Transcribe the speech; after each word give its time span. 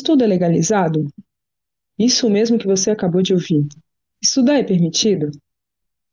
Estudo 0.00 0.24
é 0.24 0.26
legalizado? 0.26 1.06
Isso 1.98 2.30
mesmo 2.30 2.56
que 2.56 2.66
você 2.66 2.90
acabou 2.90 3.20
de 3.20 3.34
ouvir. 3.34 3.66
Estudar 4.22 4.58
é 4.58 4.62
permitido? 4.64 5.30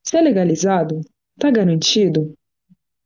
Se 0.04 0.17
é 0.17 0.21
legalizado, 0.21 0.99
está 1.37 1.49
garantido? 1.49 2.33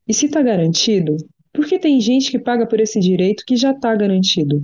E 0.08 0.14
se 0.16 0.26
está 0.26 0.42
garantido, 0.42 1.18
por 1.54 1.68
que 1.68 1.78
tem 1.78 2.02
gente 2.02 2.32
que 2.32 2.40
paga 2.40 2.66
por 2.66 2.80
esse 2.80 3.00
direito 3.00 3.44
que 3.46 3.56
já 3.56 3.74
está 3.74 3.96
garantido? 3.96 4.60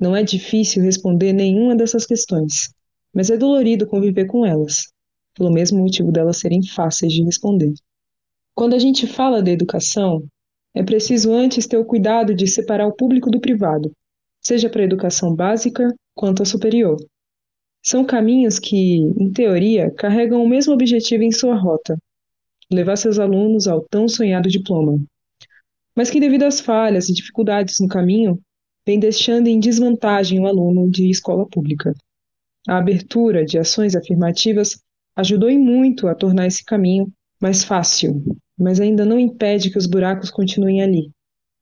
Não 0.00 0.16
é 0.16 0.24
difícil 0.24 0.82
responder 0.82 1.32
nenhuma 1.32 1.76
dessas 1.76 2.04
questões, 2.04 2.74
mas 3.14 3.30
é 3.30 3.36
dolorido 3.36 3.86
conviver 3.86 4.26
com 4.26 4.44
elas, 4.44 4.92
pelo 5.32 5.52
mesmo 5.52 5.78
motivo 5.78 6.10
delas 6.10 6.38
serem 6.38 6.66
fáceis 6.66 7.12
de 7.12 7.22
responder. 7.22 7.72
Quando 8.52 8.74
a 8.74 8.80
gente 8.80 9.06
fala 9.06 9.40
de 9.40 9.52
educação, 9.52 10.24
é 10.74 10.82
preciso 10.82 11.32
antes 11.32 11.68
ter 11.68 11.76
o 11.76 11.84
cuidado 11.84 12.34
de 12.34 12.48
separar 12.48 12.88
o 12.88 12.96
público 12.96 13.30
do 13.30 13.40
privado, 13.40 13.92
seja 14.46 14.68
para 14.68 14.82
a 14.82 14.84
educação 14.84 15.34
básica 15.34 15.94
quanto 16.14 16.42
a 16.42 16.46
superior. 16.46 16.96
São 17.84 18.04
caminhos 18.04 18.58
que, 18.58 18.96
em 18.96 19.32
teoria, 19.32 19.90
carregam 19.90 20.42
o 20.42 20.48
mesmo 20.48 20.72
objetivo 20.72 21.22
em 21.22 21.32
sua 21.32 21.54
rota: 21.54 21.98
levar 22.72 22.96
seus 22.96 23.18
alunos 23.18 23.66
ao 23.66 23.82
tão 23.82 24.08
sonhado 24.08 24.48
diploma. 24.48 25.02
Mas 25.96 26.10
que, 26.10 26.20
devido 26.20 26.44
às 26.44 26.60
falhas 26.60 27.08
e 27.08 27.14
dificuldades 27.14 27.76
no 27.80 27.88
caminho, 27.88 28.40
vem 28.86 28.98
deixando 28.98 29.48
em 29.48 29.60
desvantagem 29.60 30.40
o 30.40 30.46
aluno 30.46 30.90
de 30.90 31.08
escola 31.10 31.46
pública. 31.46 31.94
A 32.66 32.78
abertura 32.78 33.44
de 33.44 33.58
ações 33.58 33.94
afirmativas 33.94 34.78
ajudou 35.16 35.50
em 35.50 35.58
muito 35.58 36.08
a 36.08 36.14
tornar 36.14 36.46
esse 36.46 36.64
caminho 36.64 37.12
mais 37.40 37.62
fácil, 37.62 38.22
mas 38.58 38.80
ainda 38.80 39.04
não 39.04 39.18
impede 39.18 39.70
que 39.70 39.78
os 39.78 39.86
buracos 39.86 40.30
continuem 40.30 40.82
ali, 40.82 41.10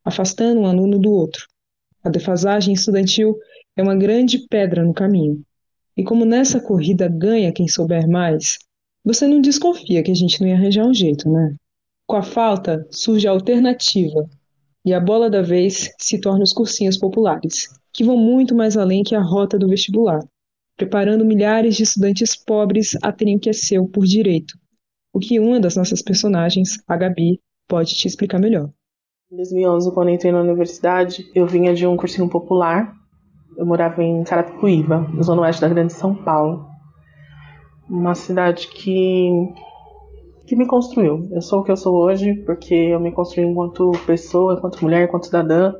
afastando 0.04 0.60
um 0.60 0.66
aluno 0.66 0.98
do 0.98 1.10
outro. 1.10 1.46
A 2.04 2.08
defasagem 2.08 2.74
estudantil 2.74 3.38
é 3.76 3.82
uma 3.82 3.94
grande 3.94 4.46
pedra 4.48 4.84
no 4.84 4.92
caminho. 4.92 5.42
E 5.96 6.02
como 6.02 6.24
nessa 6.24 6.60
corrida 6.60 7.08
ganha 7.08 7.52
quem 7.52 7.68
souber 7.68 8.08
mais, 8.08 8.58
você 9.04 9.26
não 9.26 9.40
desconfia 9.40 10.02
que 10.02 10.10
a 10.10 10.14
gente 10.14 10.40
não 10.40 10.48
ia 10.48 10.54
arranjar 10.54 10.86
um 10.86 10.94
jeito, 10.94 11.30
né? 11.30 11.54
Com 12.06 12.16
a 12.16 12.22
falta 12.22 12.86
surge 12.90 13.28
a 13.28 13.30
alternativa, 13.30 14.28
e 14.84 14.92
a 14.92 15.00
bola 15.00 15.30
da 15.30 15.42
vez 15.42 15.90
se 15.98 16.20
torna 16.20 16.42
os 16.42 16.52
cursinhos 16.52 16.96
populares, 16.96 17.68
que 17.92 18.04
vão 18.04 18.16
muito 18.16 18.54
mais 18.54 18.76
além 18.76 19.02
que 19.02 19.14
a 19.14 19.22
rota 19.22 19.58
do 19.58 19.68
vestibular, 19.68 20.20
preparando 20.76 21.24
milhares 21.24 21.76
de 21.76 21.84
estudantes 21.84 22.34
pobres 22.34 22.96
a 23.02 23.12
terem 23.12 23.36
o 23.36 23.40
que 23.40 23.50
é 23.50 23.52
seu 23.52 23.86
por 23.86 24.04
direito, 24.04 24.58
o 25.12 25.20
que 25.20 25.38
uma 25.38 25.60
das 25.60 25.76
nossas 25.76 26.02
personagens, 26.02 26.78
a 26.88 26.96
Gabi, 26.96 27.40
pode 27.68 27.94
te 27.94 28.08
explicar 28.08 28.40
melhor. 28.40 28.70
Em 29.32 29.36
2011, 29.36 29.92
quando 29.92 30.10
entrei 30.10 30.30
na 30.30 30.42
universidade, 30.42 31.24
eu 31.34 31.46
vinha 31.46 31.72
de 31.72 31.86
um 31.86 31.96
cursinho 31.96 32.28
popular. 32.28 32.94
Eu 33.56 33.64
morava 33.64 34.02
em 34.02 34.22
Carapicuíba, 34.24 35.08
na 35.10 35.22
zona 35.22 35.40
oeste 35.40 35.62
da 35.62 35.70
Grande 35.70 35.94
São 35.94 36.14
Paulo. 36.14 36.66
Uma 37.88 38.14
cidade 38.14 38.68
que 38.68 39.30
que 40.46 40.54
me 40.54 40.66
construiu. 40.66 41.30
Eu 41.30 41.40
sou 41.40 41.60
o 41.60 41.64
que 41.64 41.72
eu 41.72 41.78
sou 41.78 41.94
hoje 41.94 42.34
porque 42.44 42.74
eu 42.74 43.00
me 43.00 43.10
construí 43.10 43.46
enquanto 43.46 43.90
pessoa, 44.04 44.52
enquanto 44.52 44.82
mulher, 44.82 45.08
enquanto 45.08 45.24
cidadã 45.24 45.72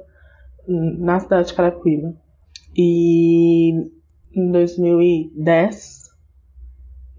na 0.67 1.21
cidade 1.21 1.49
de 1.49 1.55
Carapicuíba. 1.55 2.15
E 2.75 3.73
em 4.35 4.51
2010 4.51 6.11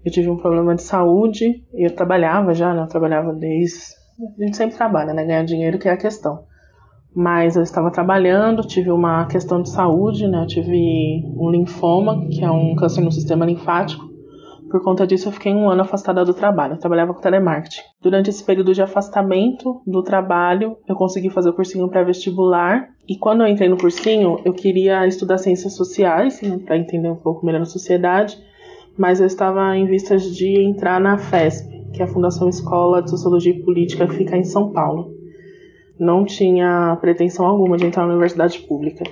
eu 0.04 0.10
tive 0.10 0.28
um 0.30 0.36
problema 0.36 0.74
de 0.74 0.82
saúde 0.82 1.64
e 1.72 1.86
eu 1.86 1.94
trabalhava 1.94 2.52
já, 2.52 2.74
né? 2.74 2.82
Eu 2.82 2.88
trabalhava 2.88 3.32
desde. 3.32 4.02
A 4.20 4.44
gente 4.44 4.56
sempre 4.56 4.76
trabalha, 4.76 5.12
né? 5.12 5.24
Ganhar 5.24 5.44
dinheiro 5.44 5.78
que 5.78 5.88
é 5.88 5.92
a 5.92 5.96
questão. 5.96 6.44
Mas 7.14 7.56
eu 7.56 7.62
estava 7.62 7.90
trabalhando, 7.90 8.66
tive 8.66 8.90
uma 8.90 9.26
questão 9.26 9.62
de 9.62 9.70
saúde, 9.70 10.26
né? 10.26 10.42
Eu 10.42 10.46
tive 10.46 11.24
um 11.36 11.50
linfoma, 11.50 12.26
que 12.28 12.44
é 12.44 12.50
um 12.50 12.74
câncer 12.74 13.00
no 13.00 13.12
sistema 13.12 13.44
linfático. 13.44 14.12
Por 14.70 14.82
conta 14.82 15.06
disso, 15.06 15.28
eu 15.28 15.32
fiquei 15.32 15.54
um 15.54 15.70
ano 15.70 15.82
afastada 15.82 16.24
do 16.24 16.34
trabalho. 16.34 16.74
Eu 16.74 16.78
trabalhava 16.78 17.14
com 17.14 17.20
telemarketing. 17.20 17.82
Durante 18.02 18.30
esse 18.30 18.42
período 18.42 18.74
de 18.74 18.82
afastamento 18.82 19.80
do 19.86 20.02
trabalho, 20.02 20.76
eu 20.88 20.96
consegui 20.96 21.30
fazer 21.30 21.50
o 21.50 21.52
cursinho 21.52 21.88
pré-vestibular. 21.88 22.88
E 23.08 23.16
quando 23.16 23.42
eu 23.42 23.46
entrei 23.46 23.68
no 23.68 23.76
cursinho, 23.76 24.40
eu 24.44 24.52
queria 24.52 25.06
estudar 25.06 25.38
ciências 25.38 25.76
sociais, 25.76 26.40
né, 26.42 26.58
para 26.58 26.76
entender 26.76 27.08
um 27.08 27.16
pouco 27.16 27.46
melhor 27.46 27.62
a 27.62 27.66
sociedade. 27.66 28.36
Mas 28.98 29.20
eu 29.20 29.26
estava 29.26 29.76
em 29.76 29.86
vistas 29.86 30.22
de 30.34 30.60
entrar 30.60 31.00
na 31.00 31.18
FESP, 31.18 31.73
que 31.94 32.02
é 32.02 32.04
a 32.04 32.08
Fundação 32.08 32.48
Escola 32.48 33.02
de 33.02 33.10
Sociologia 33.10 33.52
e 33.52 33.62
Política, 33.62 34.06
que 34.06 34.16
fica 34.16 34.36
em 34.36 34.44
São 34.44 34.72
Paulo. 34.72 35.12
Não 35.98 36.24
tinha 36.24 36.98
pretensão 37.00 37.46
alguma 37.46 37.76
de 37.76 37.86
entrar 37.86 38.02
na 38.02 38.12
universidade 38.12 38.58
pública, 38.60 39.04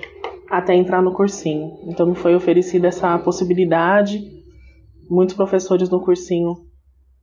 até 0.49 0.75
entrar 0.75 1.01
no 1.01 1.13
cursinho. 1.13 1.79
Então 1.87 2.05
me 2.05 2.15
foi 2.15 2.35
oferecida 2.35 2.87
essa 2.87 3.17
possibilidade 3.19 4.43
muitos 5.09 5.35
professores 5.35 5.89
no 5.89 6.01
cursinho, 6.01 6.55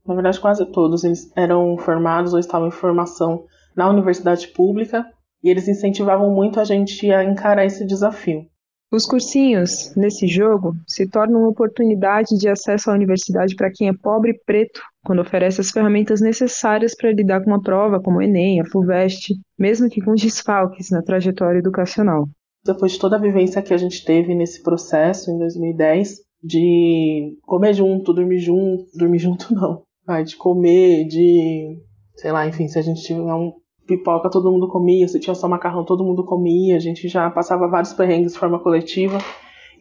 na 0.05 0.13
verdade 0.13 0.39
quase 0.39 0.65
todos, 0.71 1.03
eles 1.03 1.31
eram 1.35 1.77
formados 1.77 2.33
ou 2.33 2.39
estavam 2.39 2.67
em 2.67 2.71
formação 2.71 3.45
na 3.75 3.89
universidade 3.89 4.47
pública 4.49 5.05
e 5.43 5.49
eles 5.49 5.67
incentivavam 5.67 6.31
muito 6.31 6.59
a 6.59 6.63
gente 6.63 7.11
a 7.11 7.23
encarar 7.23 7.65
esse 7.65 7.85
desafio. 7.85 8.45
Os 8.91 9.05
cursinhos, 9.05 9.95
nesse 9.95 10.27
jogo, 10.27 10.73
se 10.85 11.07
tornam 11.07 11.41
uma 11.41 11.49
oportunidade 11.49 12.37
de 12.37 12.49
acesso 12.49 12.91
à 12.91 12.93
universidade 12.93 13.55
para 13.55 13.71
quem 13.71 13.87
é 13.87 13.93
pobre 13.93 14.33
preto, 14.45 14.81
quando 15.03 15.21
oferece 15.21 15.61
as 15.61 15.71
ferramentas 15.71 16.21
necessárias 16.21 16.95
para 16.95 17.11
lidar 17.11 17.43
com 17.43 17.49
uma 17.49 17.61
prova 17.61 18.01
como 18.01 18.19
o 18.19 18.21
Enem, 18.21 18.61
a 18.61 18.65
FUVEST, 18.65 19.33
mesmo 19.57 19.89
que 19.89 20.01
com 20.01 20.13
desfalques 20.13 20.89
na 20.91 21.01
trajetória 21.01 21.59
educacional. 21.59 22.27
Depois 22.63 22.91
de 22.91 22.99
toda 22.99 23.15
a 23.15 23.19
vivência 23.19 23.61
que 23.61 23.73
a 23.73 23.77
gente 23.77 24.05
teve 24.05 24.35
nesse 24.35 24.61
processo 24.61 25.31
em 25.31 25.37
2010, 25.37 26.19
de 26.43 27.37
comer 27.41 27.73
junto, 27.73 28.13
dormir 28.13 28.39
junto, 28.39 28.85
dormir 28.95 29.19
junto 29.19 29.47
não, 29.53 29.83
de 30.23 30.35
comer, 30.35 31.05
de, 31.07 31.79
sei 32.15 32.31
lá, 32.31 32.47
enfim, 32.47 32.67
se 32.67 32.77
a 32.77 32.81
gente 32.81 33.01
tiver 33.01 33.33
um 33.33 33.53
pipoca, 33.87 34.29
todo 34.29 34.51
mundo 34.51 34.67
comia, 34.67 35.07
se 35.07 35.19
tinha 35.19 35.33
só 35.33 35.47
macarrão, 35.47 35.83
todo 35.83 36.03
mundo 36.03 36.23
comia, 36.23 36.75
a 36.75 36.79
gente 36.79 37.07
já 37.07 37.29
passava 37.29 37.67
vários 37.67 37.93
perrengues 37.93 38.33
de 38.33 38.39
forma 38.39 38.59
coletiva 38.59 39.17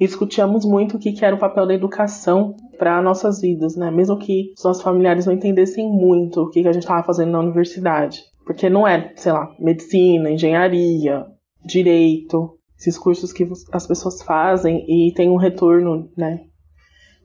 discutíamos 0.06 0.65
muito 0.65 0.97
o 0.97 0.99
que, 0.99 1.25
era 1.25 1.34
o 1.34 1.38
papel 1.38 1.66
da 1.66 1.75
educação 1.75 2.56
para 2.78 3.03
nossas 3.03 3.41
vidas, 3.41 3.77
né? 3.77 3.91
Mesmo 3.91 4.19
que 4.19 4.53
os 4.56 4.65
nossos 4.65 4.83
familiares 4.83 5.27
não 5.27 5.34
entendessem 5.34 5.88
muito 5.88 6.43
o 6.43 6.50
que, 6.50 6.62
que 6.62 6.69
a 6.69 6.72
gente 6.72 6.83
estava 6.83 7.03
fazendo 7.03 7.33
na 7.33 7.41
universidade. 7.41 8.22
Porque 8.44 8.69
não 8.69 8.87
é, 8.87 9.12
sei 9.16 9.33
lá, 9.33 9.55
medicina, 9.59 10.31
engenharia, 10.31 11.27
direito, 11.65 12.59
esses 12.78 12.99
cursos 12.99 13.33
que 13.33 13.47
as 13.72 13.87
pessoas 13.87 14.22
fazem 14.22 14.84
e 14.89 15.12
tem 15.12 15.28
um 15.28 15.37
retorno, 15.37 16.10
né? 16.16 16.41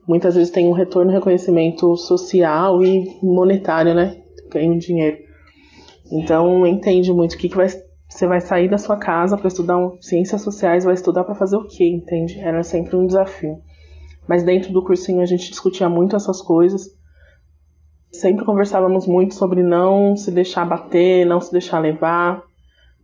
muitas 0.08 0.36
vezes 0.36 0.52
tem 0.52 0.68
um 0.68 0.72
retorno, 0.72 1.12
reconhecimento 1.12 1.96
social 1.98 2.84
e 2.84 3.18
monetário, 3.22 3.94
né? 3.94 4.22
Ganho 4.52 4.78
dinheiro. 4.78 5.18
Então, 6.12 6.66
entende 6.68 7.12
muito 7.12 7.34
o 7.34 7.38
que, 7.38 7.50
que 7.50 7.56
vai, 7.56 7.68
você 8.08 8.28
vai 8.28 8.40
sair 8.40 8.70
da 8.70 8.78
sua 8.78 8.98
casa 8.98 9.38
para 9.38 9.48
estudar 9.48 9.78
ciências 10.00 10.42
sociais, 10.42 10.84
vai 10.84 10.94
estudar 10.94 11.24
para 11.24 11.36
fazer 11.36 11.58
o 11.58 11.68
quê, 11.68 11.88
entende? 11.88 12.40
Era 12.40 12.64
sempre 12.64 12.96
um 12.96 13.06
desafio. 13.06 13.60
Mas 14.28 14.44
dentro 14.44 14.72
do 14.72 14.84
cursinho 14.84 15.22
a 15.22 15.26
gente 15.26 15.50
discutia 15.50 15.90
muito 15.90 16.16
essas 16.16 16.42
coisas. 16.42 16.96
Sempre 18.12 18.46
conversávamos 18.46 19.06
muito 19.06 19.36
sobre 19.36 19.62
não 19.62 20.16
se 20.16 20.32
deixar 20.32 20.66
bater, 20.66 21.26
não 21.26 21.42
se 21.42 21.52
deixar 21.52 21.80
levar, 21.80 22.44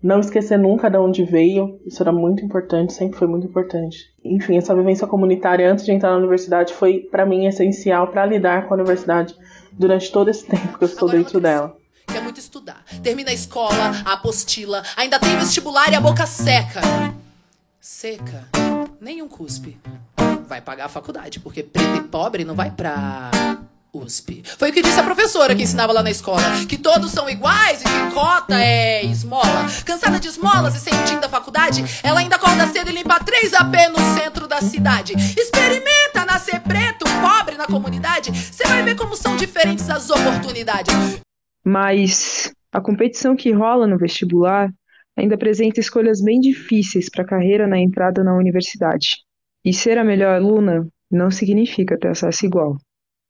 não 0.02 0.20
esquecer 0.20 0.58
nunca 0.58 0.90
de 0.90 0.98
onde 0.98 1.24
veio, 1.24 1.80
isso 1.86 2.02
era 2.02 2.12
muito 2.12 2.44
importante, 2.44 2.94
sempre 2.94 3.20
foi 3.20 3.28
muito 3.28 3.46
importante. 3.46 4.12
Enfim, 4.24 4.58
essa 4.58 4.74
vivência 4.74 5.06
comunitária 5.06 5.72
antes 5.72 5.86
de 5.86 5.92
entrar 5.92 6.12
na 6.12 6.18
universidade 6.18 6.74
foi 6.74 7.02
para 7.12 7.26
mim 7.26 7.46
essencial 7.46 8.08
para 8.08 8.26
lidar 8.26 8.68
com 8.68 8.74
a 8.74 8.78
universidade 8.78 9.36
durante 9.74 10.12
todo 10.12 10.30
esse 10.30 10.46
tempo 10.48 10.78
que 10.78 10.84
eu 10.84 10.88
estou 10.88 11.10
dentro 11.10 11.40
dela. 11.40 11.81
Muito 12.32 12.40
estudar, 12.40 12.82
termina 13.04 13.30
a 13.30 13.34
escola, 13.34 13.92
a 14.06 14.14
apostila, 14.14 14.82
ainda 14.96 15.20
tem 15.20 15.38
vestibular 15.38 15.92
e 15.92 15.96
a 15.96 16.00
boca 16.00 16.26
seca. 16.26 16.80
Seca? 17.78 18.48
Nenhum 19.02 19.28
cuspe. 19.28 19.78
Vai 20.48 20.62
pagar 20.62 20.86
a 20.86 20.88
faculdade, 20.88 21.42
porque 21.42 21.62
preto 21.62 21.98
e 21.98 22.02
pobre 22.04 22.46
não 22.46 22.56
vai 22.56 22.72
pra 22.72 23.30
USP. 23.94 24.44
Foi 24.58 24.70
o 24.70 24.74
que 24.74 24.82
disse 24.82 24.98
a 24.98 25.04
professora 25.04 25.54
que 25.54 25.64
ensinava 25.64 25.92
lá 25.92 26.02
na 26.02 26.10
escola. 26.10 26.42
Que 26.70 26.78
todos 26.78 27.12
são 27.12 27.30
iguais 27.30 27.82
e 27.82 27.84
que 27.84 28.14
cota 28.14 28.58
é 28.58 29.04
esmola. 29.04 29.66
Cansada 29.84 30.18
de 30.18 30.30
esmolas 30.30 30.74
e 30.74 30.80
sentindo 30.80 31.26
a 31.26 31.30
faculdade, 31.30 31.84
ela 32.02 32.22
ainda 32.22 32.38
acorda 32.38 32.66
cedo 32.68 32.92
e 32.92 32.94
limpa 32.94 33.20
3 33.20 33.54
AP 33.56 33.76
no 33.92 34.18
centro 34.18 34.48
da 34.48 34.62
cidade. 34.62 35.16
Experimenta 35.38 36.24
nascer 36.26 36.62
preto, 36.62 37.04
pobre 37.22 37.58
na 37.58 37.68
comunidade. 37.68 38.32
Você 38.32 38.64
vai 38.64 38.84
ver 38.84 38.96
como 38.96 39.18
são 39.18 39.36
diferentes 39.36 39.90
as 39.90 40.10
oportunidades. 40.10 40.94
Mas 41.64 42.54
a 42.72 42.82
competição 42.82 43.36
que 43.36 43.52
rola 43.52 43.86
no 43.86 43.98
vestibular 43.98 44.70
ainda 45.18 45.36
apresenta 45.36 45.80
escolhas 45.80 46.22
bem 46.22 46.40
difíceis 46.40 47.10
para 47.10 47.24
a 47.24 47.28
carreira 47.28 47.68
na 47.68 47.80
entrada 47.80 48.24
na 48.24 48.36
universidade. 48.36 49.18
E 49.64 49.74
ser 49.74 49.98
a 49.98 50.04
melhor 50.04 50.36
aluna 50.36 50.88
não 51.10 51.30
significa 51.30 51.98
ter 51.98 52.08
acesso 52.08 52.46
igual. 52.46 52.78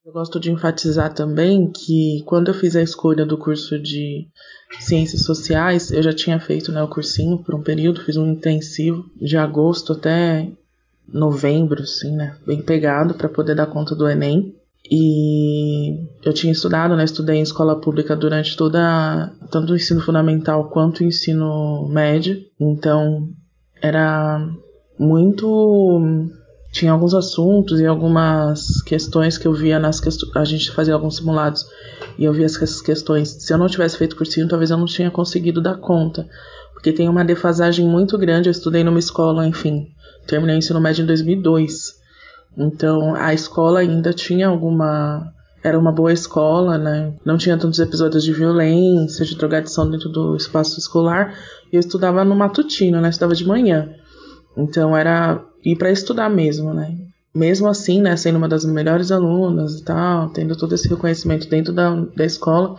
Eu 0.03 0.13
gosto 0.13 0.39
de 0.39 0.51
enfatizar 0.51 1.13
também 1.13 1.71
que 1.71 2.23
quando 2.25 2.47
eu 2.47 2.55
fiz 2.55 2.75
a 2.75 2.81
escolha 2.81 3.23
do 3.23 3.37
curso 3.37 3.77
de 3.77 4.27
ciências 4.79 5.23
sociais, 5.23 5.91
eu 5.91 6.01
já 6.01 6.11
tinha 6.11 6.39
feito 6.39 6.71
né, 6.71 6.81
o 6.81 6.87
cursinho 6.87 7.43
por 7.43 7.53
um 7.53 7.61
período, 7.61 8.03
fiz 8.03 8.17
um 8.17 8.31
intensivo 8.31 9.05
de 9.15 9.37
agosto 9.37 9.93
até 9.93 10.49
novembro, 11.07 11.83
assim, 11.83 12.15
né? 12.15 12.35
Bem 12.47 12.63
pegado 12.63 13.13
para 13.13 13.29
poder 13.29 13.53
dar 13.53 13.67
conta 13.67 13.95
do 13.95 14.09
Enem. 14.09 14.55
E 14.89 16.07
eu 16.23 16.33
tinha 16.33 16.51
estudado, 16.51 16.95
né? 16.95 17.03
Estudei 17.03 17.37
em 17.37 17.41
escola 17.41 17.79
pública 17.79 18.15
durante 18.15 18.57
toda 18.57 19.31
tanto 19.49 19.73
o 19.73 19.75
ensino 19.75 20.01
fundamental 20.01 20.69
quanto 20.69 21.01
o 21.01 21.05
ensino 21.05 21.87
médio. 21.89 22.41
Então 22.59 23.29
era 23.81 24.47
muito 24.99 26.01
tinha 26.71 26.91
alguns 26.91 27.13
assuntos 27.13 27.79
e 27.81 27.85
algumas 27.85 28.81
questões 28.83 29.37
que 29.37 29.47
eu 29.47 29.53
via 29.53 29.77
nas 29.77 29.99
questões. 29.99 30.31
A 30.35 30.45
gente 30.45 30.71
fazia 30.71 30.93
alguns 30.93 31.17
simulados 31.17 31.65
e 32.17 32.23
eu 32.23 32.33
via 32.33 32.45
essas 32.45 32.81
questões. 32.81 33.29
Se 33.29 33.53
eu 33.53 33.57
não 33.57 33.67
tivesse 33.67 33.97
feito 33.97 34.15
cursinho, 34.15 34.47
talvez 34.47 34.71
eu 34.71 34.77
não 34.77 34.85
tinha 34.85 35.11
conseguido 35.11 35.61
dar 35.61 35.75
conta. 35.75 36.27
Porque 36.73 36.93
tem 36.93 37.09
uma 37.09 37.25
defasagem 37.25 37.85
muito 37.85 38.17
grande. 38.17 38.47
Eu 38.47 38.51
estudei 38.51 38.83
numa 38.83 38.99
escola, 38.99 39.45
enfim, 39.45 39.87
terminei 40.25 40.55
o 40.55 40.59
ensino 40.59 40.79
médio 40.79 41.03
em 41.03 41.07
2002. 41.07 42.00
Então 42.57 43.15
a 43.15 43.33
escola 43.33 43.79
ainda 43.79 44.13
tinha 44.13 44.47
alguma. 44.47 45.31
Era 45.63 45.77
uma 45.77 45.91
boa 45.91 46.11
escola, 46.11 46.77
né? 46.77 47.13
Não 47.23 47.37
tinha 47.37 47.57
tantos 47.57 47.79
episódios 47.79 48.23
de 48.23 48.33
violência, 48.33 49.25
de 49.25 49.35
drogadição 49.35 49.89
dentro 49.89 50.09
do 50.09 50.35
espaço 50.35 50.79
escolar. 50.79 51.35
E 51.71 51.75
eu 51.75 51.79
estudava 51.79 52.23
no 52.25 52.35
matutino, 52.35 52.99
né? 52.99 53.07
Eu 53.07 53.11
estudava 53.11 53.35
de 53.35 53.47
manhã. 53.47 53.89
Então 54.57 54.97
era 54.97 55.43
ir 55.63 55.75
para 55.75 55.91
estudar 55.91 56.29
mesmo, 56.29 56.73
né? 56.73 56.97
Mesmo 57.33 57.67
assim, 57.67 58.01
né, 58.01 58.17
sendo 58.17 58.37
uma 58.37 58.49
das 58.49 58.65
melhores 58.65 59.09
alunas 59.09 59.79
e 59.79 59.85
tal, 59.85 60.29
tendo 60.31 60.53
todo 60.57 60.75
esse 60.75 60.89
reconhecimento 60.89 61.47
dentro 61.47 61.71
da, 61.71 61.95
da 61.95 62.25
escola, 62.25 62.75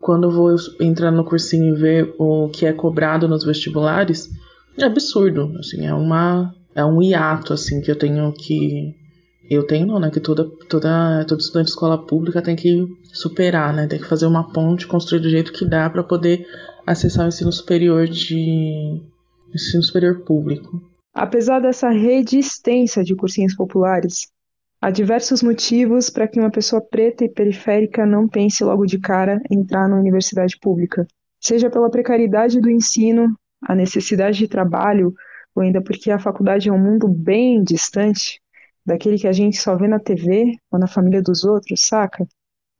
quando 0.00 0.24
eu 0.24 0.30
vou 0.30 0.56
entrar 0.80 1.10
no 1.10 1.22
cursinho 1.22 1.74
e 1.74 1.78
ver 1.78 2.14
o 2.18 2.48
que 2.48 2.64
é 2.64 2.72
cobrado 2.72 3.28
nos 3.28 3.44
vestibulares, 3.44 4.30
é 4.78 4.84
absurdo, 4.84 5.52
assim, 5.58 5.86
é 5.86 5.92
uma 5.92 6.54
é 6.74 6.84
um 6.84 7.02
hiato 7.02 7.52
assim 7.52 7.80
que 7.82 7.90
eu 7.90 7.96
tenho 7.96 8.32
que 8.32 8.94
eu 9.50 9.66
tenho 9.66 9.84
não, 9.84 9.98
né, 9.98 10.10
que 10.10 10.20
toda 10.20 10.48
toda 10.68 11.24
todo 11.26 11.40
estudante 11.40 11.66
de 11.66 11.70
escola 11.72 12.06
pública 12.06 12.40
tem 12.40 12.54
que 12.54 12.86
superar, 13.12 13.74
né? 13.74 13.88
Tem 13.88 13.98
que 13.98 14.06
fazer 14.06 14.26
uma 14.26 14.52
ponte, 14.52 14.86
construir 14.86 15.20
do 15.20 15.28
jeito 15.28 15.52
que 15.52 15.68
dá 15.68 15.90
para 15.90 16.04
poder 16.04 16.46
acessar 16.86 17.24
o 17.24 17.28
ensino 17.28 17.52
superior 17.52 18.06
de 18.06 19.02
ensino 19.52 19.82
superior 19.82 20.20
público. 20.20 20.80
Apesar 21.12 21.58
dessa 21.58 21.90
rede 21.90 22.38
extensa 22.38 23.02
de 23.02 23.16
cursinhos 23.16 23.56
populares, 23.56 24.28
há 24.80 24.88
diversos 24.88 25.42
motivos 25.42 26.08
para 26.08 26.28
que 26.28 26.38
uma 26.38 26.50
pessoa 26.50 26.80
preta 26.80 27.24
e 27.24 27.28
periférica 27.28 28.06
não 28.06 28.28
pense 28.28 28.62
logo 28.62 28.86
de 28.86 29.00
cara 29.00 29.40
em 29.50 29.58
entrar 29.58 29.88
na 29.88 29.98
universidade 29.98 30.56
pública. 30.60 31.04
Seja 31.40 31.68
pela 31.68 31.90
precariedade 31.90 32.60
do 32.60 32.70
ensino, 32.70 33.34
a 33.60 33.74
necessidade 33.74 34.38
de 34.38 34.46
trabalho, 34.46 35.12
ou 35.56 35.64
ainda 35.64 35.82
porque 35.82 36.12
a 36.12 36.20
faculdade 36.20 36.68
é 36.68 36.72
um 36.72 36.78
mundo 36.78 37.08
bem 37.08 37.64
distante 37.64 38.40
daquele 38.84 39.18
que 39.18 39.26
a 39.28 39.32
gente 39.32 39.56
só 39.56 39.76
vê 39.76 39.86
na 39.86 39.98
TV 39.98 40.56
ou 40.70 40.78
na 40.78 40.86
família 40.86 41.22
dos 41.22 41.44
outros, 41.44 41.82
saca? 41.86 42.26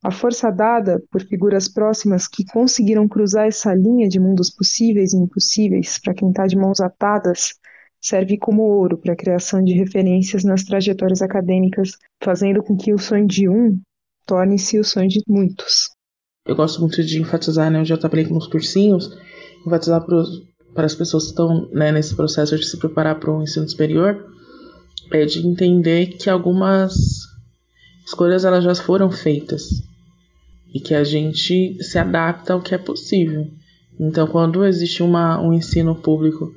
A 0.02 0.10
força 0.10 0.50
dada 0.50 1.02
por 1.10 1.20
figuras 1.22 1.68
próximas 1.68 2.26
que 2.26 2.44
conseguiram 2.46 3.06
cruzar 3.06 3.46
essa 3.46 3.74
linha 3.74 4.08
de 4.08 4.18
mundos 4.18 4.50
possíveis 4.50 5.12
e 5.12 5.18
impossíveis 5.18 5.98
para 5.98 6.14
quem 6.14 6.30
está 6.30 6.46
de 6.46 6.56
mãos 6.56 6.80
atadas 6.80 7.54
serve 8.00 8.38
como 8.38 8.62
ouro 8.62 8.96
para 8.96 9.12
a 9.12 9.16
criação 9.16 9.62
de 9.62 9.74
referências 9.74 10.42
nas 10.42 10.64
trajetórias 10.64 11.20
acadêmicas, 11.20 11.98
fazendo 12.22 12.62
com 12.62 12.76
que 12.76 12.94
o 12.94 12.98
sonho 12.98 13.26
de 13.26 13.46
um 13.48 13.78
torne-se 14.26 14.78
o 14.78 14.84
sonho 14.84 15.08
de 15.08 15.20
muitos. 15.28 15.90
Eu 16.46 16.56
gosto 16.56 16.80
muito 16.80 17.04
de 17.04 17.20
enfatizar, 17.20 17.70
né, 17.70 17.80
eu 17.80 17.84
já 17.84 17.98
trabalhei 17.98 18.26
com 18.26 18.36
os 18.36 18.46
cursinhos, 18.46 19.18
enfatizar 19.66 20.02
para 20.06 20.86
as 20.86 20.94
pessoas 20.94 21.24
que 21.24 21.30
estão 21.30 21.68
né, 21.72 21.92
nesse 21.92 22.16
processo 22.16 22.56
de 22.56 22.64
se 22.64 22.78
preparar 22.78 23.20
para 23.20 23.30
o 23.30 23.42
ensino 23.42 23.68
superior, 23.68 24.24
é 25.10 25.24
de 25.24 25.46
entender 25.46 26.06
que 26.06 26.30
algumas 26.30 26.94
escolhas 28.06 28.44
elas 28.44 28.64
já 28.64 28.74
foram 28.74 29.10
feitas 29.10 29.82
e 30.72 30.80
que 30.80 30.94
a 30.94 31.04
gente 31.04 31.82
se 31.82 31.98
adapta 31.98 32.52
ao 32.52 32.62
que 32.62 32.74
é 32.74 32.78
possível. 32.78 33.48
Então, 33.98 34.26
quando 34.26 34.64
existe 34.64 35.02
uma, 35.02 35.40
um 35.40 35.52
ensino 35.52 35.94
público 35.94 36.54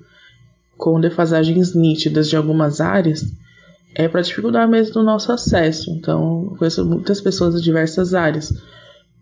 com 0.78 1.00
defasagens 1.00 1.74
nítidas 1.74 2.30
de 2.30 2.36
algumas 2.36 2.80
áreas, 2.80 3.26
é 3.96 4.08
para 4.08 4.22
dificultar 4.22 4.68
mesmo 4.68 5.02
o 5.02 5.04
nosso 5.04 5.32
acesso. 5.32 5.92
Então, 5.92 6.50
eu 6.52 6.58
conheço 6.58 6.86
muitas 6.86 7.22
pessoas 7.22 7.56
de 7.56 7.62
diversas 7.62 8.14
áreas, 8.14 8.54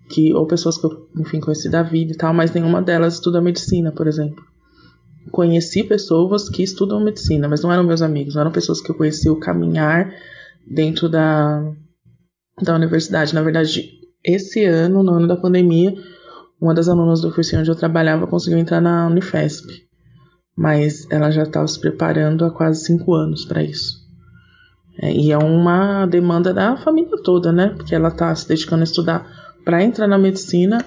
que 0.09 0.33
ou 0.33 0.45
pessoas 0.45 0.77
que 0.77 0.85
eu, 0.85 1.09
enfim, 1.17 1.39
conheci 1.39 1.69
da 1.69 1.83
vida 1.83 2.13
e 2.13 2.15
tal, 2.15 2.33
mas 2.33 2.51
nenhuma 2.51 2.81
delas 2.81 3.15
estuda 3.15 3.41
medicina, 3.41 3.91
por 3.91 4.07
exemplo. 4.07 4.50
Conheci 5.29 5.83
pessoas 5.83 6.49
que 6.49 6.63
estudam 6.63 7.03
medicina, 7.03 7.47
mas 7.47 7.61
não 7.61 7.71
eram 7.71 7.83
meus 7.83 8.01
amigos, 8.01 8.35
não 8.35 8.41
eram 8.41 8.51
pessoas 8.51 8.81
que 8.81 8.89
eu 8.89 8.95
conheci 8.95 9.29
o 9.29 9.39
caminhar 9.39 10.13
dentro 10.65 11.07
da, 11.07 11.63
da 12.61 12.75
universidade. 12.75 13.35
Na 13.35 13.41
verdade, 13.41 13.91
esse 14.23 14.63
ano, 14.65 15.03
no 15.03 15.13
ano 15.13 15.27
da 15.27 15.37
pandemia, 15.37 15.93
uma 16.59 16.73
das 16.73 16.89
alunas 16.89 17.21
do 17.21 17.31
cursinho 17.31 17.61
onde 17.61 17.69
eu 17.69 17.75
trabalhava 17.75 18.27
conseguiu 18.27 18.57
entrar 18.57 18.81
na 18.81 19.07
Unifesp 19.07 19.91
mas 20.55 21.07
ela 21.09 21.31
já 21.31 21.43
estava 21.43 21.67
se 21.67 21.79
preparando 21.79 22.45
há 22.45 22.51
quase 22.51 22.85
cinco 22.85 23.13
anos 23.13 23.45
para 23.45 23.63
isso. 23.63 24.01
É, 25.01 25.11
e 25.11 25.31
é 25.31 25.37
uma 25.37 26.05
demanda 26.05 26.53
da 26.53 26.77
família 26.77 27.17
toda, 27.23 27.51
né? 27.51 27.73
Porque 27.75 27.95
ela 27.95 28.09
está 28.09 28.33
se 28.35 28.47
dedicando 28.47 28.81
a 28.81 28.83
estudar 28.83 29.27
para 29.63 29.83
entrar 29.83 30.07
na 30.07 30.17
medicina, 30.17 30.83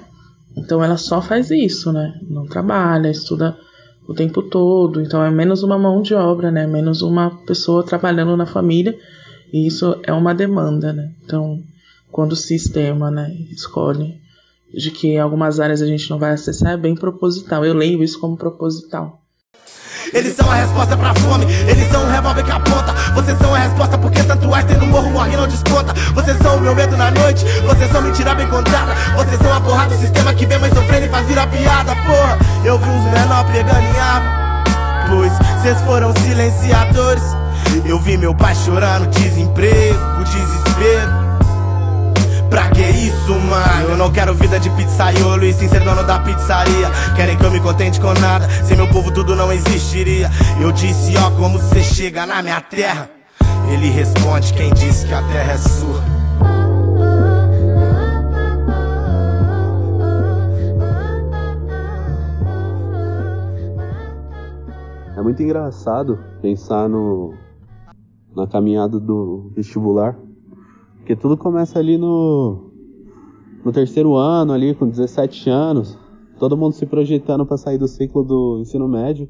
então 0.57 0.83
ela 0.85 0.97
só 0.97 1.21
faz 1.21 1.51
isso, 1.51 1.93
né? 1.93 2.21
Não 2.29 2.47
trabalha, 2.47 3.11
estuda 3.11 3.57
o 4.07 4.15
tempo 4.15 4.43
todo, 4.43 5.01
então 5.01 5.23
é 5.25 5.31
menos 5.31 5.63
uma 5.63 5.79
mão 5.79 6.03
de 6.03 6.15
obra, 6.15 6.51
né? 6.51 6.67
Menos 6.67 7.03
uma 7.03 7.31
pessoa 7.47 7.83
trabalhando 7.83 8.37
na 8.37 8.47
família, 8.47 8.99
e 9.53 9.67
isso 9.67 9.99
é 10.03 10.13
uma 10.13 10.35
demanda, 10.35 10.93
né? 10.93 11.13
Então, 11.25 11.63
quando 12.11 12.33
o 12.33 12.37
sistema, 12.37 13.11
né, 13.11 13.35
escolhe 13.51 14.21
de 14.73 14.91
que 14.91 15.17
algumas 15.17 15.61
áreas 15.61 15.81
a 15.81 15.87
gente 15.87 16.11
não 16.11 16.19
vai 16.19 16.33
acessar, 16.33 16.73
é 16.73 16.77
bem 16.77 16.95
proposital. 16.95 17.65
Eu 17.65 17.75
leio 17.75 18.03
isso 18.03 18.21
como 18.21 18.37
proposital. 18.37 19.24
Eles 20.13 20.37
são 20.37 20.51
a 20.51 20.55
resposta 20.55 20.97
pra 20.97 21.15
fome, 21.15 21.47
eles 21.69 21.91
são 21.91 22.05
um 22.05 22.11
revólver 22.11 22.43
que 22.45 22.51
aponta. 22.51 22.93
Vocês 23.15 23.39
são 23.39 23.55
a 23.55 23.59
resposta 23.59 23.99
porque 23.99 24.23
tanto 24.23 24.49
tem 24.67 24.77
no 24.77 24.87
morro, 24.87 25.11
morre 25.11 25.37
não 25.37 25.47
desconta. 25.47 25.95
Vocês 26.15 26.37
são 26.39 26.57
o 26.57 26.61
meu 26.61 26.75
medo 26.75 26.97
na 26.97 27.11
noite, 27.11 27.45
vocês 27.67 27.91
são 27.91 28.03
mentira 28.03 28.35
bem 28.35 28.47
contada. 28.49 28.93
Vocês 29.17 29.41
são 29.41 29.53
a 29.53 29.61
porra 29.61 29.87
do 29.87 29.97
sistema 29.97 30.35
que 30.35 30.47
vem 30.47 30.59
mais 30.59 30.73
sofrendo 30.73 31.07
e 31.07 31.09
faz 31.09 31.27
virar 31.27 31.47
piada, 31.47 31.95
porra. 31.97 32.39
Eu 32.65 32.79
vi 32.79 32.89
uns 32.89 33.05
menor 33.13 33.45
pegando 33.53 33.81
em 33.81 34.01
arma, 34.01 34.65
pois 35.09 35.33
vocês 35.61 35.81
foram 35.83 36.13
silenciadores. 36.23 37.25
Eu 37.85 37.99
vi 37.99 38.17
meu 38.17 38.35
pai 38.35 38.55
chorando, 38.55 39.07
desemprego, 39.09 40.25
desespero. 40.25 41.24
Pra 42.51 42.69
que 42.71 42.83
isso, 42.83 43.33
mano? 43.33 43.91
Eu 43.91 43.97
não 43.97 44.13
quero 44.13 44.35
vida 44.35 44.59
de 44.61 44.71
pizzaiolo 44.71 45.45
e 45.45 45.53
sim 45.53 45.69
ser 45.69 45.81
dono 45.81 46.05
da 46.05 46.19
pizzaria. 46.21 46.91
Querem 47.17 47.37
que 47.37 47.45
eu 47.45 47.51
me 47.51 47.61
contente 47.61 48.01
com 48.01 48.13
nada, 48.15 48.49
sem 48.65 48.77
meu 48.77 48.89
povo 48.89 49.13
tudo 49.13 49.35
não 49.35 49.53
existiria. 49.53 50.31
Eu 50.61 50.71
disse, 50.73 51.17
ó, 51.17 51.31
como 51.33 51.59
você 51.59 51.83
chega 51.83 52.27
na 52.27 52.43
minha 52.43 52.61
terra. 52.61 53.11
Ele 53.71 53.89
responde, 53.91 54.53
quem 54.53 54.73
disse 54.73 55.07
que 55.07 55.15
a 55.15 55.23
terra 55.23 55.53
é 55.53 55.59
sua. 55.59 56.03
É 65.17 65.23
muito 65.23 65.43
engraçado 65.43 66.19
pensar 66.43 66.89
no 66.89 67.35
na 68.37 68.47
caminhada 68.49 68.99
do 68.99 69.53
vestibular 69.55 70.17
porque 71.05 71.15
tudo 71.15 71.37
começa 71.37 71.79
ali 71.79 71.99
no, 71.99 72.71
no 73.63 73.71
terceiro 73.71 74.17
ano, 74.17 74.55
ali 74.55 74.75
com 74.75 74.89
17 74.89 75.51
anos, 75.51 75.99
todo 76.39 76.57
mundo 76.57 76.73
se 76.73 76.87
projetando 76.87 77.45
para 77.45 77.59
sair 77.59 77.77
do 77.77 77.87
ciclo 77.87 78.25
do 78.25 78.59
ensino 78.63 78.89
médio. 78.89 79.29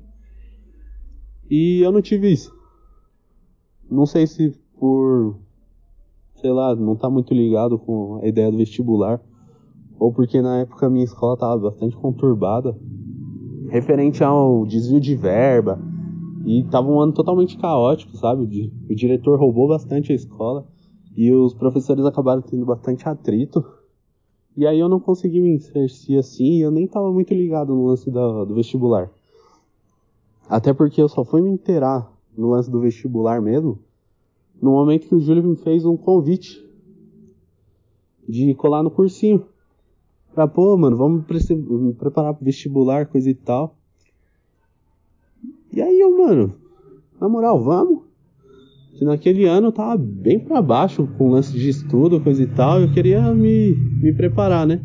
E 1.51 1.81
eu 1.85 1.91
não 1.91 2.01
tive 2.01 2.31
isso. 2.31 2.55
Não 3.91 4.07
sei 4.07 4.25
se 4.25 4.57
por, 4.79 5.37
sei 6.37 6.53
lá, 6.53 6.77
não 6.77 6.95
tá 6.95 7.11
muito 7.11 7.35
ligado 7.35 7.77
com 7.77 8.21
a 8.23 8.29
ideia 8.29 8.53
do 8.53 8.57
vestibular, 8.57 9.21
ou 9.99 10.13
porque 10.13 10.41
na 10.41 10.59
época 10.59 10.89
minha 10.89 11.05
escola 11.05 11.37
tava 11.37 11.59
bastante 11.59 11.97
conturbada, 11.97 12.79
referente 13.69 14.23
ao 14.23 14.65
desvio 14.65 15.01
de 15.01 15.17
verba, 15.17 15.83
e 16.47 16.63
tava 16.71 16.89
um 16.89 17.01
ano 17.01 17.13
totalmente 17.13 17.59
caótico, 17.59 18.17
sabe? 18.17 18.71
O 18.89 18.95
diretor 18.95 19.41
roubou 19.41 19.67
bastante 19.67 20.13
a 20.13 20.15
escola. 20.15 20.73
E 21.17 21.33
os 21.33 21.55
professores 21.55 22.05
acabaram 22.05 22.43
tendo 22.43 22.65
bastante 22.65 23.09
atrito. 23.09 23.65
E 24.57 24.67
aí 24.67 24.79
eu 24.79 24.89
não 24.89 25.01
consegui 25.01 25.41
me 25.41 25.55
inserir 25.55 26.19
assim, 26.19 26.63
eu 26.63 26.71
nem 26.71 26.85
estava 26.85 27.11
muito 27.13 27.35
ligado 27.35 27.75
no 27.75 27.87
lance 27.87 28.11
do 28.11 28.55
vestibular. 28.55 29.11
Até 30.49 30.73
porque 30.73 31.01
eu 31.01 31.09
só 31.09 31.25
fui 31.25 31.41
me 31.41 31.51
inteirar 31.51 32.13
no 32.37 32.51
lance 32.51 32.71
do 32.71 32.81
vestibular 32.81 33.41
mesmo, 33.41 33.79
no 34.61 34.71
momento 34.71 35.09
que 35.09 35.15
o 35.15 35.21
Júlio 35.21 35.43
me 35.43 35.57
fez 35.57 35.85
um 35.85 35.97
convite 35.97 36.65
de 38.29 38.55
colar 38.55 38.83
no 38.83 38.91
cursinho. 38.91 39.45
Pra, 40.33 40.49
pô, 40.49 40.77
mano, 40.77 40.97
vamos 40.97 41.25
me 41.29 41.93
preparar 41.93 42.35
pro 42.35 42.45
vestibular, 42.45 43.07
coisa 43.07 43.31
e 43.31 43.35
tal. 43.35 43.77
E 45.73 45.81
aí 45.81 46.01
eu, 46.01 46.17
mano, 46.17 46.55
na 47.21 47.29
moral, 47.29 47.63
vamos? 47.63 47.94
Que 48.97 49.05
naquele 49.05 49.45
ano 49.45 49.69
eu 49.69 49.73
tava 49.73 49.97
bem 49.97 50.39
para 50.39 50.63
baixo 50.63 51.09
com 51.19 51.31
lance 51.31 51.53
de 51.53 51.69
estudo, 51.69 52.21
coisa 52.21 52.43
e 52.43 52.47
tal. 52.47 52.81
Eu 52.81 52.93
queria 52.93 53.35
me, 53.35 53.75
me 54.01 54.13
preparar, 54.13 54.67
né? 54.67 54.81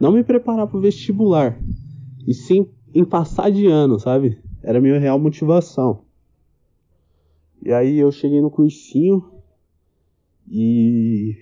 Não 0.00 0.12
me 0.12 0.22
preparar 0.22 0.66
pro 0.68 0.80
vestibular, 0.80 1.58
e 2.26 2.32
sim 2.32 2.68
em 2.94 3.04
passar 3.04 3.50
de 3.50 3.66
ano, 3.66 3.98
sabe? 3.98 4.38
Era 4.62 4.78
a 4.78 4.80
minha 4.80 4.98
real 4.98 5.18
motivação. 5.18 6.02
E 7.62 7.72
aí 7.72 7.98
eu 7.98 8.12
cheguei 8.12 8.40
no 8.40 8.50
cursinho 8.50 9.24
e 10.48 11.36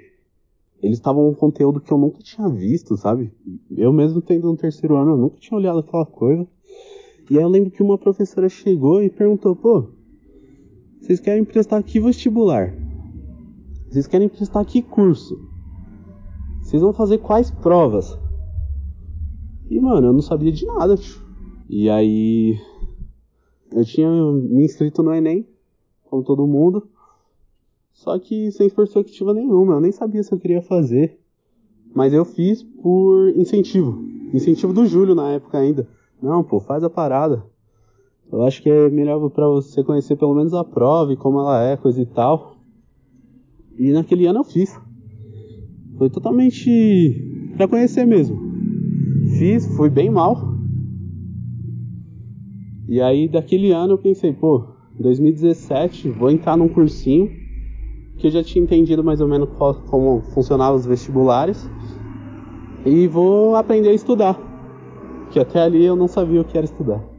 eles 0.82 0.98
estavam 0.98 1.28
um 1.28 1.34
conteúdo 1.34 1.80
que 1.80 1.92
eu 1.92 1.98
nunca 1.98 2.22
tinha 2.22 2.48
visto, 2.48 2.96
sabe? 2.96 3.32
Eu 3.76 3.92
mesmo 3.92 4.20
tendo 4.20 4.50
um 4.50 4.56
terceiro 4.56 4.96
ano, 4.96 5.12
eu 5.12 5.16
nunca 5.16 5.36
tinha 5.38 5.58
olhado 5.58 5.80
aquela 5.80 6.06
coisa. 6.06 6.46
E 7.30 7.36
aí 7.36 7.42
eu 7.42 7.48
lembro 7.48 7.70
que 7.70 7.82
uma 7.82 7.98
professora 7.98 8.48
chegou 8.48 9.02
e 9.02 9.10
perguntou, 9.10 9.54
pô, 9.54 9.88
vocês 11.06 11.20
querem 11.20 11.44
prestar 11.44 11.80
que 11.84 12.00
vestibular? 12.00 12.74
Vocês 13.88 14.08
querem 14.08 14.28
prestar 14.28 14.64
que 14.64 14.82
curso? 14.82 15.38
Vocês 16.60 16.82
vão 16.82 16.92
fazer 16.92 17.18
quais 17.18 17.48
provas? 17.48 18.18
E 19.70 19.78
mano, 19.78 20.08
eu 20.08 20.12
não 20.12 20.20
sabia 20.20 20.50
de 20.50 20.66
nada, 20.66 20.96
tio. 20.96 21.22
E 21.70 21.88
aí 21.88 22.58
eu 23.70 23.84
tinha 23.84 24.10
me 24.10 24.64
inscrito 24.64 25.00
no 25.00 25.14
Enem, 25.14 25.46
como 26.10 26.24
todo 26.24 26.44
mundo. 26.44 26.88
Só 27.92 28.18
que 28.18 28.50
sem 28.50 28.68
perspectiva 28.68 29.32
nenhuma, 29.32 29.74
eu 29.74 29.80
nem 29.80 29.92
sabia 29.92 30.24
se 30.24 30.32
eu 30.32 30.40
queria 30.40 30.60
fazer. 30.60 31.20
Mas 31.94 32.12
eu 32.12 32.24
fiz 32.24 32.64
por 32.64 33.28
incentivo. 33.36 34.02
Incentivo 34.34 34.72
do 34.72 34.84
Júlio 34.84 35.14
na 35.14 35.30
época 35.30 35.56
ainda. 35.56 35.88
Não, 36.20 36.42
pô, 36.42 36.58
faz 36.58 36.82
a 36.82 36.90
parada. 36.90 37.46
Eu 38.32 38.44
acho 38.44 38.62
que 38.62 38.68
é 38.68 38.90
melhor 38.90 39.30
para 39.30 39.46
você 39.48 39.84
conhecer 39.84 40.16
pelo 40.16 40.34
menos 40.34 40.52
a 40.52 40.64
prova 40.64 41.12
e 41.12 41.16
como 41.16 41.38
ela 41.38 41.62
é, 41.62 41.76
coisa 41.76 42.00
e 42.00 42.06
tal. 42.06 42.56
E 43.78 43.92
naquele 43.92 44.26
ano 44.26 44.40
eu 44.40 44.44
fiz. 44.44 44.78
Foi 45.96 46.10
totalmente 46.10 47.52
para 47.56 47.68
conhecer 47.68 48.04
mesmo. 48.04 48.36
Fiz, 49.38 49.66
fui 49.76 49.88
bem 49.88 50.10
mal. 50.10 50.56
E 52.88 53.00
aí 53.00 53.28
daquele 53.28 53.72
ano 53.72 53.94
eu 53.94 53.98
pensei, 53.98 54.32
pô, 54.32 54.64
2017 54.98 56.10
vou 56.10 56.30
entrar 56.30 56.56
num 56.56 56.68
cursinho 56.68 57.30
que 58.16 58.26
eu 58.26 58.30
já 58.30 58.42
tinha 58.42 58.62
entendido 58.62 59.04
mais 59.04 59.20
ou 59.20 59.28
menos 59.28 59.48
como 59.90 60.22
funcionavam 60.32 60.76
os 60.76 60.86
vestibulares 60.86 61.68
e 62.84 63.06
vou 63.06 63.56
aprender 63.56 63.90
a 63.90 63.94
estudar, 63.94 64.38
que 65.30 65.38
até 65.38 65.60
ali 65.60 65.84
eu 65.84 65.96
não 65.96 66.08
sabia 66.08 66.40
o 66.40 66.44
que 66.44 66.56
era 66.56 66.64
estudar. 66.64 67.15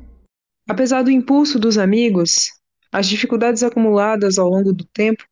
Apesar 0.67 1.01
do 1.03 1.09
impulso 1.09 1.57
dos 1.57 1.77
amigos, 1.77 2.51
as 2.91 3.07
dificuldades 3.07 3.63
acumuladas 3.63 4.37
ao 4.37 4.49
longo 4.49 4.73
do 4.73 4.83
tempo 4.83 5.23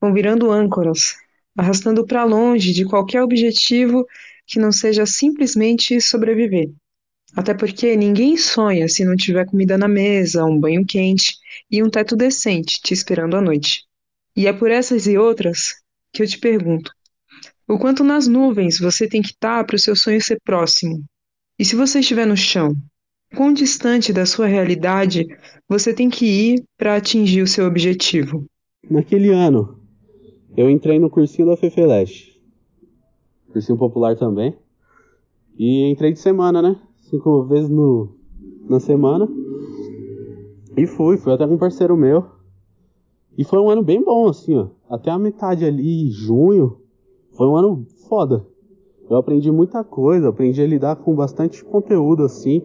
vão 0.00 0.12
virando 0.12 0.50
âncoras, 0.50 1.14
arrastando 1.56 2.04
para 2.04 2.24
longe 2.24 2.72
de 2.72 2.84
qualquer 2.84 3.22
objetivo 3.22 4.04
que 4.46 4.58
não 4.58 4.72
seja 4.72 5.06
simplesmente 5.06 6.00
sobreviver. 6.00 6.72
Até 7.36 7.54
porque 7.54 7.94
ninguém 7.94 8.36
sonha 8.36 8.88
se 8.88 9.04
não 9.04 9.14
tiver 9.14 9.46
comida 9.46 9.78
na 9.78 9.86
mesa, 9.86 10.44
um 10.44 10.58
banho 10.58 10.84
quente 10.84 11.36
e 11.70 11.82
um 11.82 11.88
teto 11.88 12.16
decente 12.16 12.80
te 12.82 12.92
esperando 12.92 13.36
à 13.36 13.40
noite. 13.40 13.84
E 14.34 14.48
é 14.48 14.52
por 14.52 14.70
essas 14.70 15.06
e 15.06 15.16
outras 15.16 15.76
que 16.12 16.22
eu 16.22 16.26
te 16.26 16.38
pergunto: 16.38 16.92
o 17.68 17.78
quanto 17.78 18.02
nas 18.02 18.26
nuvens 18.26 18.80
você 18.80 19.08
tem 19.08 19.22
que 19.22 19.30
estar 19.30 19.64
para 19.64 19.76
o 19.76 19.78
seu 19.78 19.94
sonho 19.94 20.20
ser 20.20 20.40
próximo? 20.44 21.04
E 21.56 21.64
se 21.64 21.76
você 21.76 22.00
estiver 22.00 22.26
no 22.26 22.36
chão, 22.36 22.74
quão 23.34 23.52
distante 23.52 24.12
da 24.12 24.26
sua 24.26 24.46
realidade 24.46 25.26
você 25.68 25.94
tem 25.94 26.10
que 26.10 26.26
ir 26.26 26.64
para 26.76 26.96
atingir 26.96 27.42
o 27.42 27.46
seu 27.46 27.66
objetivo? 27.66 28.44
Naquele 28.88 29.30
ano, 29.30 29.78
eu 30.56 30.68
entrei 30.68 30.98
no 30.98 31.10
cursinho 31.10 31.48
da 31.48 31.56
Fefeleste, 31.56 32.40
cursinho 33.52 33.78
popular 33.78 34.16
também, 34.16 34.56
e 35.58 35.90
entrei 35.90 36.12
de 36.12 36.18
semana, 36.18 36.62
né? 36.62 36.76
Cinco 37.02 37.44
vezes 37.44 37.68
no, 37.68 38.16
na 38.68 38.80
semana. 38.80 39.28
E 40.76 40.86
fui, 40.86 41.16
fui 41.16 41.32
até 41.32 41.46
com 41.46 41.54
um 41.54 41.58
parceiro 41.58 41.96
meu. 41.96 42.24
E 43.36 43.44
foi 43.44 43.58
um 43.58 43.68
ano 43.68 43.82
bem 43.82 44.02
bom, 44.02 44.28
assim, 44.28 44.56
ó. 44.56 44.68
Até 44.88 45.10
a 45.10 45.18
metade 45.18 45.64
ali, 45.64 46.10
junho, 46.10 46.78
foi 47.32 47.46
um 47.46 47.56
ano 47.56 47.86
foda. 48.08 48.46
Eu 49.08 49.16
aprendi 49.16 49.50
muita 49.50 49.82
coisa, 49.82 50.28
aprendi 50.28 50.62
a 50.62 50.66
lidar 50.66 50.96
com 50.96 51.14
bastante 51.14 51.64
conteúdo, 51.64 52.24
assim. 52.24 52.62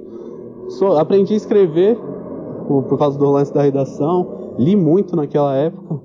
Só, 0.69 0.97
aprendi 0.97 1.33
a 1.33 1.37
escrever 1.37 1.97
por, 2.67 2.83
por 2.83 2.97
causa 2.97 3.17
do 3.17 3.29
lance 3.29 3.53
da 3.53 3.61
redação. 3.61 4.55
Li 4.57 4.75
muito 4.75 5.15
naquela 5.15 5.55
época. 5.55 6.01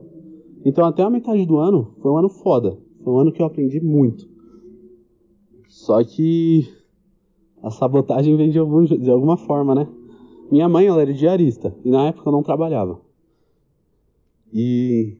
Então 0.64 0.84
até 0.84 1.02
a 1.02 1.10
metade 1.10 1.46
do 1.46 1.58
ano 1.58 1.94
foi 2.00 2.10
um 2.10 2.16
ano 2.16 2.28
foda. 2.28 2.78
Foi 3.02 3.12
um 3.12 3.18
ano 3.18 3.32
que 3.32 3.40
eu 3.40 3.46
aprendi 3.46 3.80
muito. 3.80 4.28
Só 5.68 6.02
que 6.04 6.68
a 7.62 7.70
sabotagem 7.70 8.36
vem 8.36 8.50
de, 8.50 8.58
algum, 8.58 8.84
de 8.84 9.10
alguma 9.10 9.36
forma, 9.36 9.74
né? 9.74 9.88
Minha 10.50 10.68
mãe, 10.68 10.86
ela 10.86 11.00
era 11.00 11.14
diarista. 11.14 11.74
E 11.84 11.90
na 11.90 12.08
época 12.08 12.28
eu 12.28 12.32
não 12.32 12.42
trabalhava. 12.42 13.00
E 14.52 15.16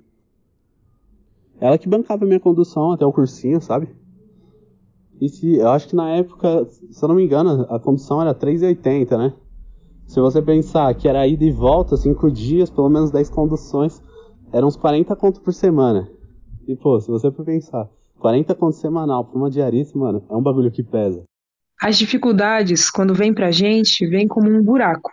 ela 1.61 1.79
que 1.79 1.89
bancava 1.89 2.25
minha 2.25 2.41
condução 2.41 2.91
até 2.91 3.07
o 3.07 3.13
cursinho, 3.13 3.61
sabe? 3.61 3.89
E 5.21 5.29
se, 5.29 5.57
eu 5.57 5.69
acho 5.69 5.89
que 5.89 5.97
na 5.97 6.11
época, 6.11 6.67
se 6.69 7.03
eu 7.03 7.09
não 7.09 7.15
me 7.15 7.25
engano, 7.25 7.67
a 7.69 7.79
condução 7.79 8.21
era 8.23 8.35
3,80, 8.35 9.19
né? 9.19 9.35
Se 10.07 10.19
você 10.19 10.41
pensar 10.41 10.93
que 10.95 11.07
era 11.09 11.27
ida 11.27 11.45
e 11.45 11.53
volta, 11.53 11.97
5 11.97 12.31
dias, 12.31 12.71
pelo 12.71 12.89
menos 12.89 13.11
10 13.11 13.31
conduções, 13.31 14.03
eram 14.53 14.69
uns 14.69 14.77
40 14.77 15.15
conto 15.15 15.41
por 15.41 15.53
semana. 15.53 16.09
E 16.67 16.75
pô, 16.75 17.01
se 17.01 17.09
você 17.09 17.31
for 17.31 17.45
pensar, 17.45 17.89
40 18.19 18.55
conto 18.55 18.77
semanal 18.77 19.25
pra 19.25 19.39
uma 19.39 19.51
diarista, 19.51 19.99
mano, 19.99 20.25
é 20.29 20.35
um 20.35 20.43
bagulho 20.43 20.71
que 20.71 20.83
pesa. 20.83 21.23
As 21.81 21.97
dificuldades, 21.97 22.91
quando 22.91 23.15
vem 23.15 23.33
pra 23.33 23.51
gente, 23.51 24.07
vem 24.07 24.27
como 24.27 24.51
um 24.51 24.63
buraco 24.63 25.11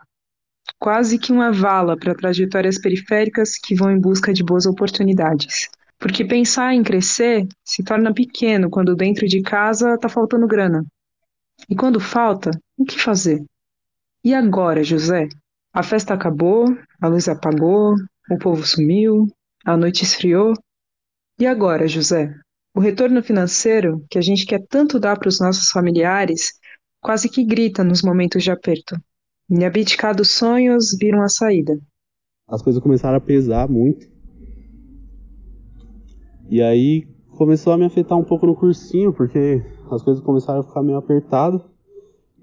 quase 0.79 1.17
que 1.17 1.31
uma 1.31 1.51
vala 1.51 1.97
para 1.97 2.15
trajetórias 2.15 2.79
periféricas 2.79 3.57
que 3.57 3.75
vão 3.75 3.91
em 3.91 3.99
busca 3.99 4.33
de 4.33 4.43
boas 4.43 4.65
oportunidades. 4.65 5.69
Porque 5.99 6.25
pensar 6.25 6.73
em 6.73 6.83
crescer 6.83 7.47
se 7.63 7.83
torna 7.83 8.13
pequeno 8.13 8.69
quando 8.69 8.95
dentro 8.95 9.27
de 9.27 9.41
casa 9.41 9.95
está 9.95 10.07
faltando 10.07 10.47
grana. 10.47 10.85
E 11.69 11.75
quando 11.75 11.99
falta, 11.99 12.51
o 12.77 12.85
que 12.85 12.99
fazer? 12.99 13.43
E 14.23 14.33
agora, 14.33 14.83
José? 14.83 15.27
A 15.73 15.81
festa 15.81 16.13
acabou, 16.13 16.65
a 17.01 17.07
luz 17.07 17.27
apagou, 17.27 17.95
o 18.29 18.37
povo 18.37 18.65
sumiu, 18.65 19.27
a 19.65 19.75
noite 19.75 20.03
esfriou. 20.03 20.53
E 21.39 21.45
agora, 21.45 21.87
José? 21.87 22.33
O 22.75 22.79
retorno 22.79 23.23
financeiro 23.23 24.05
que 24.09 24.17
a 24.17 24.21
gente 24.21 24.45
quer 24.45 24.65
tanto 24.67 24.99
dar 24.99 25.17
para 25.17 25.29
os 25.29 25.39
nossos 25.39 25.71
familiares 25.71 26.53
quase 27.01 27.29
que 27.29 27.43
grita 27.43 27.83
nos 27.83 28.01
momentos 28.01 28.43
de 28.43 28.51
aperto. 28.51 28.95
Me 29.49 29.65
abdicados 29.65 30.31
sonhos 30.31 30.95
viram 30.99 31.21
a 31.21 31.29
saída. 31.29 31.79
As 32.47 32.61
coisas 32.61 32.81
começaram 32.81 33.17
a 33.17 33.21
pesar 33.21 33.67
muito. 33.67 34.16
E 36.49 36.61
aí 36.61 37.07
começou 37.37 37.73
a 37.73 37.77
me 37.77 37.85
afetar 37.85 38.17
um 38.17 38.23
pouco 38.23 38.45
no 38.45 38.55
cursinho, 38.55 39.13
porque 39.13 39.61
as 39.91 40.01
coisas 40.01 40.23
começaram 40.23 40.61
a 40.61 40.63
ficar 40.63 40.81
meio 40.81 40.97
apertado. 40.97 41.61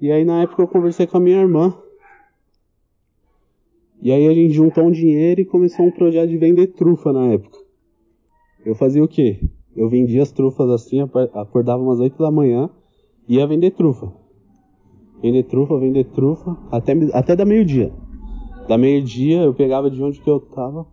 E 0.00 0.10
aí 0.10 0.24
na 0.24 0.42
época 0.42 0.62
eu 0.62 0.68
conversei 0.68 1.06
com 1.06 1.16
a 1.16 1.20
minha 1.20 1.40
irmã. 1.40 1.74
E 4.02 4.12
aí 4.12 4.28
a 4.28 4.34
gente 4.34 4.52
juntou 4.52 4.84
um 4.84 4.90
dinheiro 4.90 5.40
e 5.40 5.44
começou 5.44 5.86
um 5.86 5.90
projeto 5.90 6.28
de 6.28 6.36
vender 6.36 6.68
trufa 6.68 7.12
na 7.12 7.26
época. 7.28 7.58
Eu 8.64 8.74
fazia 8.74 9.02
o 9.02 9.08
quê? 9.08 9.40
Eu 9.74 9.88
vendia 9.88 10.22
as 10.22 10.30
trufas 10.30 10.68
assim, 10.70 11.00
acordava 11.00 11.82
umas 11.82 11.98
8 11.98 12.16
da 12.18 12.30
manhã 12.30 12.68
e 13.26 13.36
ia 13.36 13.46
vender 13.46 13.70
trufa. 13.70 14.12
Vender 15.22 15.44
trufa, 15.44 15.78
vender 15.78 16.04
trufa, 16.04 16.56
até, 16.70 16.92
até 17.12 17.34
da 17.34 17.44
meio-dia. 17.44 17.92
Da 18.68 18.76
meio-dia 18.76 19.42
eu 19.42 19.54
pegava 19.54 19.90
de 19.90 20.02
onde 20.02 20.20
que 20.20 20.28
eu 20.28 20.38
tava. 20.38 20.86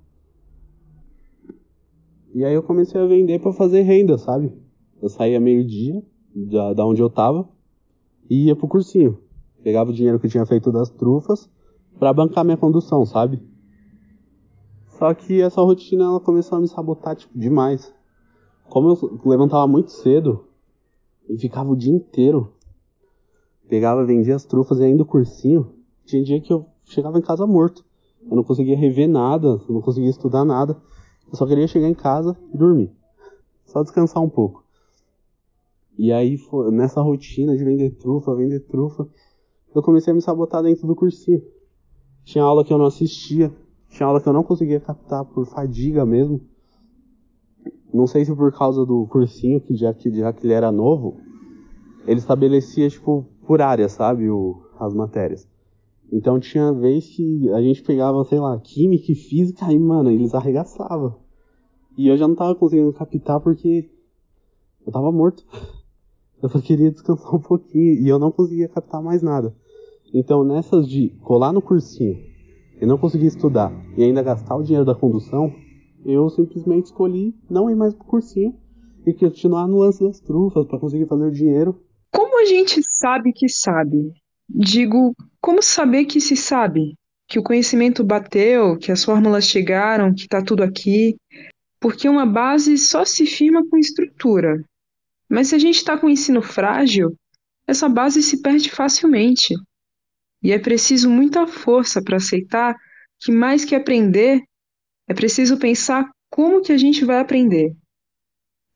E 2.34 2.46
aí 2.46 2.54
eu 2.54 2.64
comecei 2.64 3.00
a 3.00 3.06
vender 3.06 3.40
para 3.40 3.52
fazer 3.54 3.82
renda, 3.82 4.18
sabe? 4.18 4.52
Eu 5.02 5.10
saía 5.10 5.40
meio-dia 5.40 6.02
da, 6.34 6.74
da 6.74 6.86
onde 6.86 7.02
eu 7.02 7.10
tava 7.10 7.48
e 8.30 8.48
ia 8.48 8.56
pro 8.56 8.68
cursinho. 8.68 9.18
Pegava 9.64 9.90
o 9.90 9.94
dinheiro 9.94 10.20
que 10.20 10.28
eu 10.28 10.32
tinha 10.32 10.46
feito 10.46 10.72
das 10.72 10.90
trufas 10.90 11.50
para 12.00 12.14
bancar 12.14 12.44
minha 12.44 12.58
condução, 12.58 13.06
sabe? 13.06 13.42
Só 14.88 15.14
que 15.14 15.42
essa 15.42 15.62
rotina 15.62 16.06
ela 16.06 16.20
começou 16.20 16.58
a 16.58 16.62
me 16.62 16.68
sabotar 16.68 17.16
tipo, 17.16 17.38
demais. 17.38 17.94
Como 18.70 18.90
eu 18.90 19.20
levantava 19.26 19.68
muito 19.68 19.92
cedo 19.92 20.46
e 21.30 21.38
ficava 21.38 21.70
o 21.70 21.76
dia 21.76 21.94
inteiro 21.94 22.54
Pegava, 23.72 24.04
vendia 24.04 24.36
as 24.36 24.44
trufas 24.44 24.82
e 24.82 24.84
ainda 24.84 25.04
o 25.04 25.06
cursinho. 25.06 25.72
Tinha 26.04 26.22
dia 26.22 26.42
que 26.42 26.52
eu 26.52 26.66
chegava 26.84 27.18
em 27.18 27.22
casa 27.22 27.48
morto. 27.48 27.86
Eu 28.30 28.36
não 28.36 28.44
conseguia 28.44 28.76
rever 28.76 29.08
nada, 29.08 29.62
não 29.70 29.80
conseguia 29.80 30.10
estudar 30.10 30.44
nada. 30.44 30.76
Eu 31.32 31.38
só 31.38 31.48
queria 31.48 31.68
chegar 31.68 31.88
em 31.88 31.94
casa 31.94 32.38
e 32.54 32.58
dormir. 32.58 32.92
Só 33.66 33.82
descansar 33.82 34.22
um 34.22 34.30
pouco. 34.30 34.66
E 35.98 36.12
aí, 36.12 36.38
nessa 36.72 37.02
rotina 37.02 37.56
de 37.56 37.64
vender 37.64 37.92
trufa, 37.92 38.36
vender 38.36 38.60
trufa, 38.62 39.08
eu 39.74 39.82
comecei 39.82 40.12
a 40.12 40.14
me 40.14 40.22
sabotar 40.22 40.62
dentro 40.62 40.86
do 40.86 40.96
cursinho. 40.96 41.42
Tinha 42.26 42.44
aula 42.44 42.66
que 42.66 42.74
eu 42.74 42.78
não 42.78 42.86
assistia, 42.86 43.52
tinha 43.88 44.06
aula 44.06 44.20
que 44.20 44.28
eu 44.28 44.34
não 44.34 44.44
conseguia 44.44 44.80
captar 44.80 45.24
por 45.24 45.46
fadiga 45.46 46.06
mesmo. 46.06 46.42
Não 47.94 48.08
sei 48.08 48.26
se 48.26 48.36
por 48.36 48.52
causa 48.52 48.86
do 48.86 49.08
cursinho, 49.08 49.62
que 49.62 49.76
já 49.76 49.94
que, 49.94 50.12
já 50.12 50.34
que 50.34 50.46
ele 50.46 50.54
era 50.54 50.72
novo, 50.72 51.18
ele 52.06 52.20
estabelecia, 52.20 52.90
tipo, 52.90 53.26
por 53.48 53.62
área, 53.62 53.88
sabe, 53.88 54.30
o, 54.30 54.62
as 54.80 54.94
matérias. 54.94 55.48
Então 56.12 56.40
tinha 56.40 56.74
vez 56.74 57.08
que 57.08 57.50
a 57.52 57.62
gente 57.62 57.82
pegava, 57.84 58.24
sei 58.26 58.40
lá, 58.40 58.60
química 58.60 59.12
e 59.12 59.16
física 59.16 59.72
e, 59.72 59.80
mano, 59.80 60.12
eles 60.12 60.34
arregaçavam. 60.34 61.21
E 61.98 62.07
eu 62.07 62.17
já 62.17 62.27
não 62.27 62.36
tava 62.36 62.55
conseguindo 62.55 62.93
captar 62.93 63.39
porque 63.39 63.89
eu 64.86 64.91
tava 64.91 65.12
morto. 65.12 65.43
Eu 66.41 66.50
só 66.50 66.60
queria 66.60 66.89
descansar 66.89 67.36
um 67.36 67.39
pouquinho 67.39 68.01
e 68.01 68.10
eu 68.10 68.17
não 68.17 68.31
conseguia 68.31 68.67
captar 68.67 69.00
mais 69.00 69.21
nada. 69.21 69.55
Então 70.12 70.43
nessas 70.43 70.88
de 70.88 71.10
colar 71.21 71.53
no 71.53 71.62
cursinho 71.62 72.17
e 72.81 72.86
não 72.86 72.98
conseguir 72.98 73.27
estudar 73.27 73.71
e 73.95 74.03
ainda 74.03 74.24
gastar 74.24 74.55
o 74.55 74.63
dinheiro 74.63 74.83
da 74.83 74.95
condução, 74.95 75.53
eu 76.03 76.27
simplesmente 76.31 76.86
escolhi 76.86 77.36
não 77.48 77.69
ir 77.69 77.75
mais 77.75 77.93
pro 77.93 78.05
cursinho 78.05 78.55
e 79.05 79.13
continuar 79.13 79.67
no 79.67 79.77
lance 79.77 80.03
das 80.03 80.19
trufas 80.19 80.65
para 80.65 80.79
conseguir 80.79 81.05
fazer 81.05 81.25
o 81.25 81.31
dinheiro. 81.31 81.79
Como 82.12 82.41
a 82.41 82.45
gente 82.45 82.81
sabe 82.83 83.31
que 83.31 83.48
sabe? 83.48 84.12
Digo, 84.50 85.13
como 85.39 85.62
saber 85.62 86.05
que 86.05 86.19
se 86.19 86.36
sabe? 86.36 86.95
Que 87.27 87.39
o 87.39 87.43
conhecimento 87.43 88.03
bateu, 88.03 88.77
que 88.77 88.91
as 88.91 89.03
fórmulas 89.03 89.45
chegaram, 89.45 90.13
que 90.13 90.24
está 90.24 90.43
tudo 90.43 90.63
aqui. 90.63 91.15
Porque 91.82 92.08
uma 92.08 92.26
base 92.26 92.78
só 92.78 93.04
se 93.04 93.26
firma 93.26 93.68
com 93.68 93.78
estrutura. 93.78 94.64
Mas 95.28 95.48
se 95.48 95.56
a 95.56 95.60
gente 95.60 95.78
está 95.78 95.98
com 95.98 96.08
ensino 96.08 96.42
frágil, 96.42 97.18
essa 97.66 97.90
base 97.90 98.22
se 98.22 98.42
perde 98.42 98.70
facilmente. 98.70 99.56
E 100.44 100.52
é 100.52 100.60
preciso 100.60 101.10
muita 101.10 101.48
força 101.48 102.02
para 102.02 102.18
aceitar 102.18 102.78
que 103.20 103.32
mais 103.32 103.66
que 103.66 103.76
aprender, 103.76 104.42
é 105.08 105.14
preciso 105.14 105.58
pensar 105.58 106.10
como 106.30 106.62
que 106.62 106.72
a 106.72 106.78
gente 106.78 107.04
vai 107.04 107.20
aprender. 107.20 107.76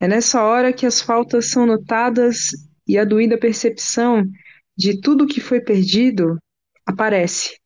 É 0.00 0.06
nessa 0.06 0.42
hora 0.42 0.72
que 0.72 0.84
as 0.84 1.00
faltas 1.00 1.46
são 1.46 1.64
notadas 1.64 2.50
e 2.86 2.98
a 2.98 3.04
doída 3.04 3.38
percepção 3.38 4.24
de 4.76 5.00
tudo 5.00 5.26
que 5.26 5.40
foi 5.40 5.60
perdido 5.60 6.38
aparece. 6.84 7.58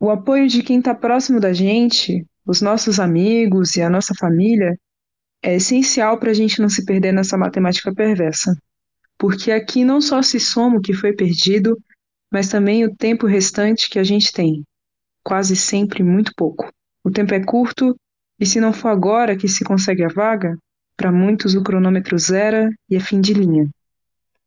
O 0.00 0.10
apoio 0.10 0.48
de 0.48 0.62
quem 0.62 0.78
está 0.78 0.94
próximo 0.94 1.40
da 1.40 1.52
gente, 1.52 2.26
os 2.46 2.60
nossos 2.62 3.00
amigos 3.00 3.76
e 3.76 3.82
a 3.82 3.90
nossa 3.90 4.14
família, 4.14 4.78
é 5.42 5.56
essencial 5.56 6.18
para 6.18 6.30
a 6.30 6.34
gente 6.34 6.60
não 6.60 6.68
se 6.68 6.84
perder 6.84 7.12
nessa 7.12 7.36
matemática 7.36 7.92
perversa. 7.92 8.56
Porque 9.18 9.50
aqui 9.50 9.84
não 9.84 10.00
só 10.00 10.22
se 10.22 10.38
soma 10.38 10.78
o 10.78 10.80
que 10.80 10.94
foi 10.94 11.12
perdido, 11.12 11.76
mas 12.32 12.48
também 12.48 12.84
o 12.84 12.94
tempo 12.94 13.26
restante 13.26 13.90
que 13.90 13.98
a 13.98 14.04
gente 14.04 14.32
tem. 14.32 14.62
Quase 15.24 15.56
sempre 15.56 16.02
muito 16.02 16.32
pouco. 16.36 16.70
O 17.02 17.10
tempo 17.10 17.34
é 17.34 17.42
curto 17.42 17.96
e 18.38 18.46
se 18.46 18.60
não 18.60 18.72
for 18.72 18.88
agora 18.88 19.36
que 19.36 19.48
se 19.48 19.64
consegue 19.64 20.04
a 20.04 20.08
vaga, 20.08 20.56
para 20.96 21.10
muitos 21.10 21.54
o 21.54 21.62
cronômetro 21.62 22.18
zera 22.18 22.70
e 22.88 22.96
é 22.96 23.00
fim 23.00 23.20
de 23.20 23.34
linha. 23.34 23.68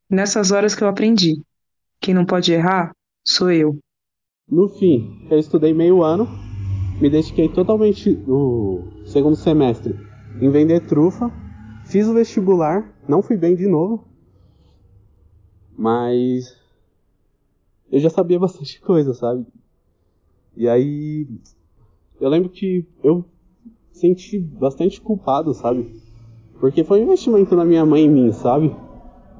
Nessas 0.10 0.51
horas 0.51 0.74
que 0.74 0.84
eu 0.84 0.88
aprendi. 0.88 1.41
Quem 2.00 2.13
não 2.13 2.25
pode 2.25 2.51
errar 2.51 2.91
sou 3.25 3.51
eu. 3.51 3.77
No 4.48 4.70
fim, 4.70 5.27
eu 5.29 5.38
estudei 5.38 5.74
meio 5.74 6.01
ano, 6.01 6.27
me 7.00 7.10
dediquei 7.10 7.48
totalmente 7.48 8.12
no 8.27 9.04
segundo 9.06 9.36
semestre 9.36 9.95
em 10.41 10.50
vender 10.50 10.82
trufa, 10.82 11.32
fiz 11.86 12.08
o 12.08 12.13
vestibular, 12.13 12.93
não 13.08 13.21
fui 13.21 13.38
bem 13.38 13.56
de 13.56 13.67
novo, 13.67 14.06
mas 15.78 16.58
eu 17.91 18.00
já 18.00 18.10
sabia 18.10 18.38
bastante 18.39 18.80
coisa, 18.82 19.13
sabe? 19.13 19.45
E 20.56 20.67
aí 20.67 21.28
eu 22.19 22.30
lembro 22.30 22.50
que 22.50 22.86
eu 23.04 23.23
senti 23.91 24.39
bastante 24.39 25.00
culpado, 25.00 25.54
sabe? 25.54 25.89
Porque 26.60 26.84
foi 26.84 27.00
um 27.00 27.04
investimento 27.04 27.56
da 27.56 27.63
minha 27.63 27.86
mãe 27.86 28.04
em 28.04 28.10
mim, 28.10 28.32
sabe? 28.34 28.76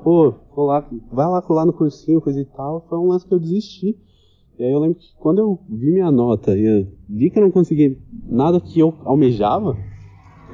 Pô, 0.02 0.34
lá, 0.56 0.88
vai 1.12 1.28
lá 1.28 1.42
colar 1.42 1.66
no 1.66 1.74
cursinho, 1.74 2.22
coisa 2.22 2.40
e 2.40 2.46
tal. 2.46 2.86
Foi 2.88 2.98
um 2.98 3.08
lance 3.08 3.28
que 3.28 3.34
eu 3.34 3.40
desisti. 3.40 3.98
E 4.58 4.64
aí 4.64 4.72
eu 4.72 4.80
lembro 4.80 4.98
que 4.98 5.14
quando 5.18 5.40
eu 5.40 5.60
vi 5.70 5.92
minha 5.92 6.10
nota 6.10 6.58
e 6.58 6.88
vi 7.10 7.30
que 7.30 7.40
eu 7.40 7.44
não 7.44 7.52
consegui 7.52 7.98
nada 8.24 8.62
que 8.62 8.80
eu 8.80 8.96
almejava, 9.04 9.76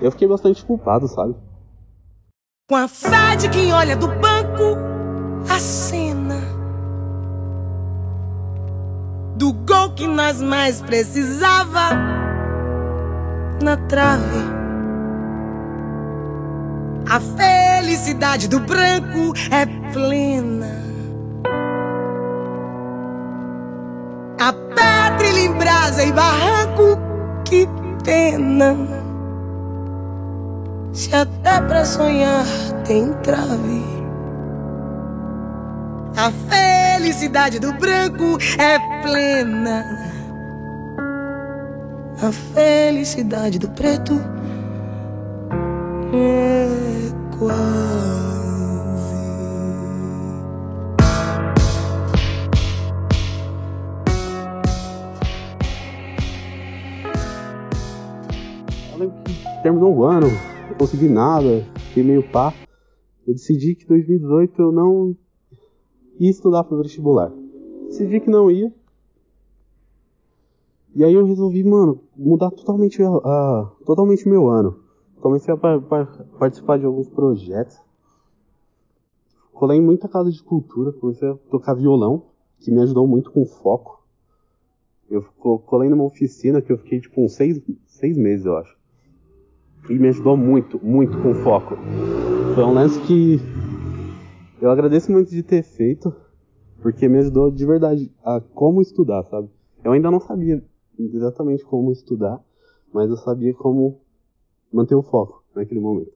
eu 0.02 0.12
fiquei 0.12 0.28
bastante 0.28 0.64
culpado, 0.66 1.08
sabe? 1.08 1.36
Com 2.70 2.76
a 2.76 2.88
fé 2.88 3.36
de 3.36 3.50
quem 3.50 3.74
olha 3.74 3.96
do 3.96 4.08
banco 4.08 4.78
a 5.50 5.60
cena 5.60 6.56
do 9.36 9.52
gol 9.52 9.92
que 9.96 10.08
nós 10.08 10.42
mais 10.42 10.82
precisava 10.82 11.90
na 13.62 13.78
trave. 13.88 14.56
A 17.08 17.20
felicidade 17.20 18.48
do 18.48 18.60
branco 18.62 19.34
é 19.52 19.66
plena. 19.94 20.84
A 24.40 24.54
pedra 24.54 25.40
em 25.40 25.52
brasa 25.54 26.04
e 26.04 26.12
que 26.12 26.45
pena. 28.06 28.78
Se 30.94 31.14
até 31.14 31.60
pra 31.62 31.84
sonhar 31.84 32.46
tem 32.86 33.12
trave. 33.16 33.84
A 36.16 36.32
felicidade 36.32 37.60
do 37.60 37.74
branco 37.74 38.38
é 38.58 38.80
plena. 39.02 39.84
A 42.22 42.32
felicidade 42.32 43.60
do 43.60 43.70
preto 43.70 44.22
é 46.14 47.38
quase. 47.38 48.15
Terminou 59.66 59.96
o 59.96 60.04
ano, 60.04 60.28
não 60.70 60.78
consegui 60.78 61.10
nada, 61.10 61.66
fiquei 61.88 62.04
meio 62.04 62.22
pá. 62.22 62.54
Eu 63.26 63.34
decidi 63.34 63.74
que 63.74 63.84
em 63.86 63.88
2018 63.88 64.62
eu 64.62 64.72
não 64.72 65.16
ia 66.20 66.30
estudar 66.30 66.64
para 66.66 66.78
vestibular. 66.78 67.34
Decidi 67.88 68.20
que 68.20 68.30
não 68.30 68.52
ia, 68.52 68.72
e 70.94 71.04
aí 71.04 71.16
eu 71.16 71.26
resolvi, 71.26 71.64
mano, 71.64 72.00
mudar 72.16 72.52
totalmente, 72.52 73.02
uh, 73.02 73.66
totalmente 73.84 74.30
meu 74.30 74.48
ano. 74.48 74.82
Comecei 75.20 75.52
a 75.52 75.58
par 75.58 75.82
par 75.82 76.26
participar 76.38 76.78
de 76.78 76.86
alguns 76.86 77.10
projetos. 77.10 77.82
Colei 79.52 79.80
em 79.80 79.82
muita 79.82 80.08
casa 80.08 80.30
de 80.30 80.44
cultura, 80.44 80.94
comecei 80.94 81.28
a 81.28 81.34
tocar 81.50 81.74
violão, 81.74 82.28
que 82.60 82.70
me 82.70 82.84
ajudou 82.84 83.08
muito 83.08 83.32
com 83.32 83.44
foco. 83.48 84.06
Eu 85.10 85.24
colei 85.66 85.90
numa 85.90 86.04
oficina 86.04 86.62
que 86.62 86.72
eu 86.72 86.78
fiquei 86.78 87.00
tipo 87.00 87.20
uns 87.20 87.34
seis, 87.34 87.60
seis 87.88 88.16
meses, 88.16 88.46
eu 88.46 88.58
acho. 88.58 88.75
E 89.90 90.00
me 90.00 90.08
ajudou 90.10 90.36
muito, 90.36 90.84
muito 90.84 91.18
com 91.22 91.34
foco. 91.36 91.76
Foi 92.56 92.64
um 92.64 92.74
lance 92.74 93.00
que 93.02 93.40
eu 94.62 94.72
agradeço 94.72 95.12
muito 95.12 95.30
de 95.30 95.44
ter 95.44 95.62
feito, 95.62 96.14
porque 96.82 97.08
me 97.08 97.20
ajudou 97.20 97.52
de 97.52 97.66
verdade 97.66 98.12
a 98.24 98.40
como 98.40 98.82
estudar, 98.82 99.24
sabe? 99.26 99.50
Eu 99.84 99.92
ainda 99.92 100.10
não 100.10 100.20
sabia 100.20 100.64
exatamente 100.98 101.64
como 101.64 101.92
estudar, 101.92 102.40
mas 102.94 103.10
eu 103.10 103.18
sabia 103.18 103.54
como 103.54 104.00
manter 104.72 104.96
o 104.96 105.04
foco 105.04 105.44
naquele 105.56 105.80
momento. 105.80 106.14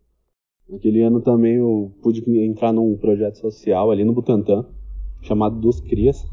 Naquele 0.68 1.02
ano 1.02 1.22
também 1.22 1.56
eu 1.56 1.92
pude 2.02 2.24
entrar 2.40 2.72
num 2.72 2.98
projeto 2.98 3.38
social 3.38 3.92
ali 3.92 4.04
no 4.04 4.14
Butantã, 4.14 4.66
chamado 5.22 5.60
Dos 5.60 5.80
Crias, 5.80 6.26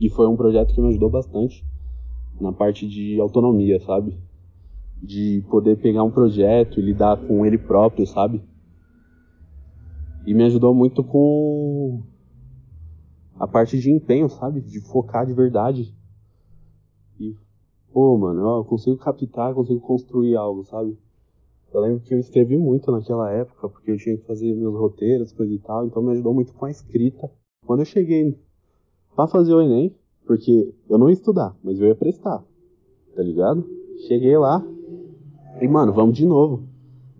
e 0.00 0.08
foi 0.08 0.26
um 0.26 0.36
projeto 0.36 0.74
que 0.74 0.80
me 0.80 0.88
ajudou 0.88 1.10
bastante 1.10 1.64
na 2.40 2.52
parte 2.52 2.88
de 2.88 3.20
autonomia, 3.20 3.78
sabe? 3.80 4.16
De 5.02 5.42
poder 5.50 5.76
pegar 5.76 6.04
um 6.04 6.10
projeto 6.10 6.78
e 6.78 6.82
lidar 6.82 7.16
com 7.16 7.44
ele 7.46 7.58
próprio, 7.58 8.06
sabe? 8.06 8.42
E 10.26 10.34
me 10.34 10.44
ajudou 10.44 10.74
muito 10.74 11.02
com 11.02 12.02
a 13.38 13.48
parte 13.48 13.78
de 13.78 13.90
empenho, 13.90 14.28
sabe? 14.28 14.60
De 14.60 14.80
focar 14.80 15.26
de 15.26 15.32
verdade 15.32 15.94
e, 17.20 17.36
pô, 17.92 18.16
mano, 18.16 18.40
eu 18.40 18.64
consigo 18.64 18.96
captar, 18.96 19.54
consigo 19.54 19.80
construir 19.80 20.36
algo, 20.36 20.64
sabe? 20.64 20.98
Eu 21.72 21.82
lembro 21.82 22.00
que 22.00 22.14
eu 22.14 22.18
escrevi 22.18 22.56
muito 22.56 22.90
naquela 22.90 23.30
época, 23.30 23.68
porque 23.68 23.90
eu 23.90 23.98
tinha 23.98 24.16
que 24.16 24.24
fazer 24.24 24.54
meus 24.54 24.74
roteiros, 24.74 25.30
coisa 25.30 25.52
e 25.52 25.58
tal, 25.58 25.86
então 25.86 26.02
me 26.02 26.12
ajudou 26.12 26.32
muito 26.32 26.54
com 26.54 26.64
a 26.64 26.70
escrita. 26.70 27.30
Quando 27.66 27.80
eu 27.80 27.84
cheguei 27.84 28.36
para 29.14 29.28
fazer 29.28 29.52
o 29.52 29.60
Enem, 29.60 29.94
porque 30.26 30.74
eu 30.88 30.98
não 30.98 31.08
ia 31.08 31.12
estudar, 31.12 31.54
mas 31.62 31.78
eu 31.78 31.88
ia 31.88 31.94
prestar, 31.94 32.42
tá 33.14 33.22
ligado? 33.22 33.68
Cheguei 34.08 34.36
lá 34.38 34.66
e, 35.60 35.68
mano, 35.68 35.92
vamos 35.92 36.16
de 36.16 36.26
novo. 36.26 36.62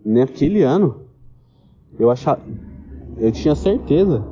Naquele 0.03 0.63
ano, 0.63 0.95
eu 1.99 2.09
achava. 2.09 2.41
eu 3.17 3.31
tinha 3.31 3.53
certeza 3.55 4.23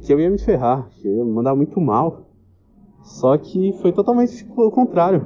que 0.00 0.12
eu 0.12 0.20
ia 0.20 0.28
me 0.28 0.38
ferrar, 0.38 0.88
que 0.90 1.06
eu 1.06 1.16
ia 1.16 1.24
mandar 1.24 1.54
muito 1.54 1.80
mal. 1.80 2.22
Só 3.02 3.36
que 3.36 3.72
foi 3.80 3.92
totalmente 3.92 4.46
o 4.56 4.70
contrário. 4.70 5.24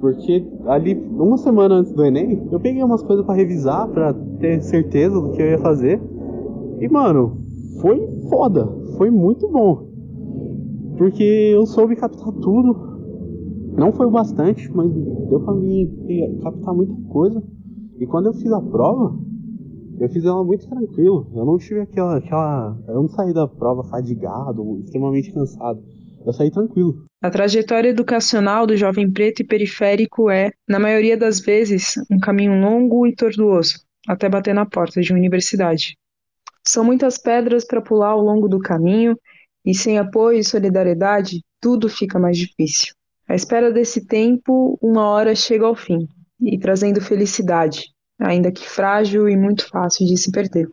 Porque 0.00 0.46
ali, 0.66 0.94
uma 0.94 1.38
semana 1.38 1.76
antes 1.76 1.92
do 1.92 2.04
Enem, 2.04 2.48
eu 2.52 2.60
peguei 2.60 2.82
umas 2.82 3.02
coisas 3.02 3.24
para 3.24 3.34
revisar, 3.34 3.88
para 3.88 4.14
ter 4.38 4.62
certeza 4.62 5.20
do 5.20 5.32
que 5.32 5.40
eu 5.40 5.46
ia 5.46 5.58
fazer. 5.58 6.00
E, 6.80 6.88
mano, 6.88 7.38
foi 7.80 8.06
foda. 8.28 8.66
Foi 8.96 9.10
muito 9.10 9.48
bom. 9.48 9.86
Porque 10.98 11.24
eu 11.24 11.66
soube 11.66 11.96
captar 11.96 12.32
tudo. 12.32 12.85
Não 13.76 13.92
foi 13.92 14.06
o 14.06 14.10
bastante, 14.10 14.70
mas 14.72 14.90
deu 14.90 15.40
pra 15.40 15.54
mim 15.54 16.38
captar 16.42 16.74
muita 16.74 16.94
coisa. 17.10 17.42
E 17.98 18.06
quando 18.06 18.26
eu 18.26 18.34
fiz 18.34 18.50
a 18.50 18.60
prova, 18.60 19.18
eu 20.00 20.08
fiz 20.08 20.24
ela 20.24 20.42
muito 20.42 20.68
tranquilo. 20.68 21.30
Eu 21.34 21.44
não 21.44 21.58
tive 21.58 21.80
aquela. 21.80 22.16
aquela 22.16 22.78
eu 22.88 22.94
não 22.94 23.08
saí 23.08 23.34
da 23.34 23.46
prova 23.46 23.84
fadigado, 23.84 24.80
extremamente 24.80 25.32
cansado. 25.32 25.82
Eu 26.24 26.32
saí 26.32 26.50
tranquilo. 26.50 27.04
A 27.22 27.30
trajetória 27.30 27.90
educacional 27.90 28.66
do 28.66 28.76
jovem 28.76 29.10
preto 29.10 29.40
e 29.40 29.46
periférico 29.46 30.30
é, 30.30 30.50
na 30.68 30.78
maioria 30.78 31.16
das 31.16 31.38
vezes, 31.38 31.94
um 32.10 32.18
caminho 32.18 32.60
longo 32.60 33.06
e 33.06 33.14
tortuoso, 33.14 33.80
até 34.08 34.28
bater 34.28 34.54
na 34.54 34.66
porta 34.66 35.00
de 35.00 35.12
uma 35.12 35.18
universidade. 35.18 35.96
São 36.66 36.82
muitas 36.82 37.16
pedras 37.16 37.64
para 37.64 37.80
pular 37.80 38.08
ao 38.08 38.20
longo 38.20 38.48
do 38.48 38.58
caminho, 38.58 39.16
e 39.64 39.74
sem 39.74 39.98
apoio 39.98 40.38
e 40.38 40.44
solidariedade, 40.44 41.44
tudo 41.60 41.88
fica 41.88 42.18
mais 42.18 42.36
difícil. 42.36 42.92
À 43.28 43.34
espera 43.34 43.72
desse 43.72 44.06
tempo, 44.06 44.78
uma 44.80 45.08
hora 45.08 45.34
chega 45.34 45.66
ao 45.66 45.74
fim, 45.74 46.08
e 46.40 46.58
trazendo 46.58 47.00
felicidade, 47.00 47.92
ainda 48.20 48.52
que 48.52 48.68
frágil 48.68 49.28
e 49.28 49.36
muito 49.36 49.68
fácil 49.68 50.06
de 50.06 50.16
se 50.16 50.30
perder. 50.30 50.68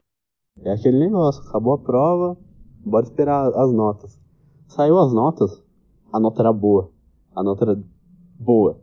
É 0.64 0.74
aquele 0.74 1.00
negócio, 1.00 1.42
acabou 1.50 1.74
a 1.74 1.80
prova, 1.80 2.38
bora 2.86 3.06
esperar 3.06 3.48
as 3.48 3.74
notas. 3.74 4.20
Saiu 4.68 5.00
as 5.00 5.12
notas, 5.12 5.64
a 6.12 6.20
nota 6.20 6.42
era 6.44 6.54
boa. 6.54 6.92
A 7.36 7.42
nota 7.42 7.66
era 7.66 7.84
boa. 8.40 8.80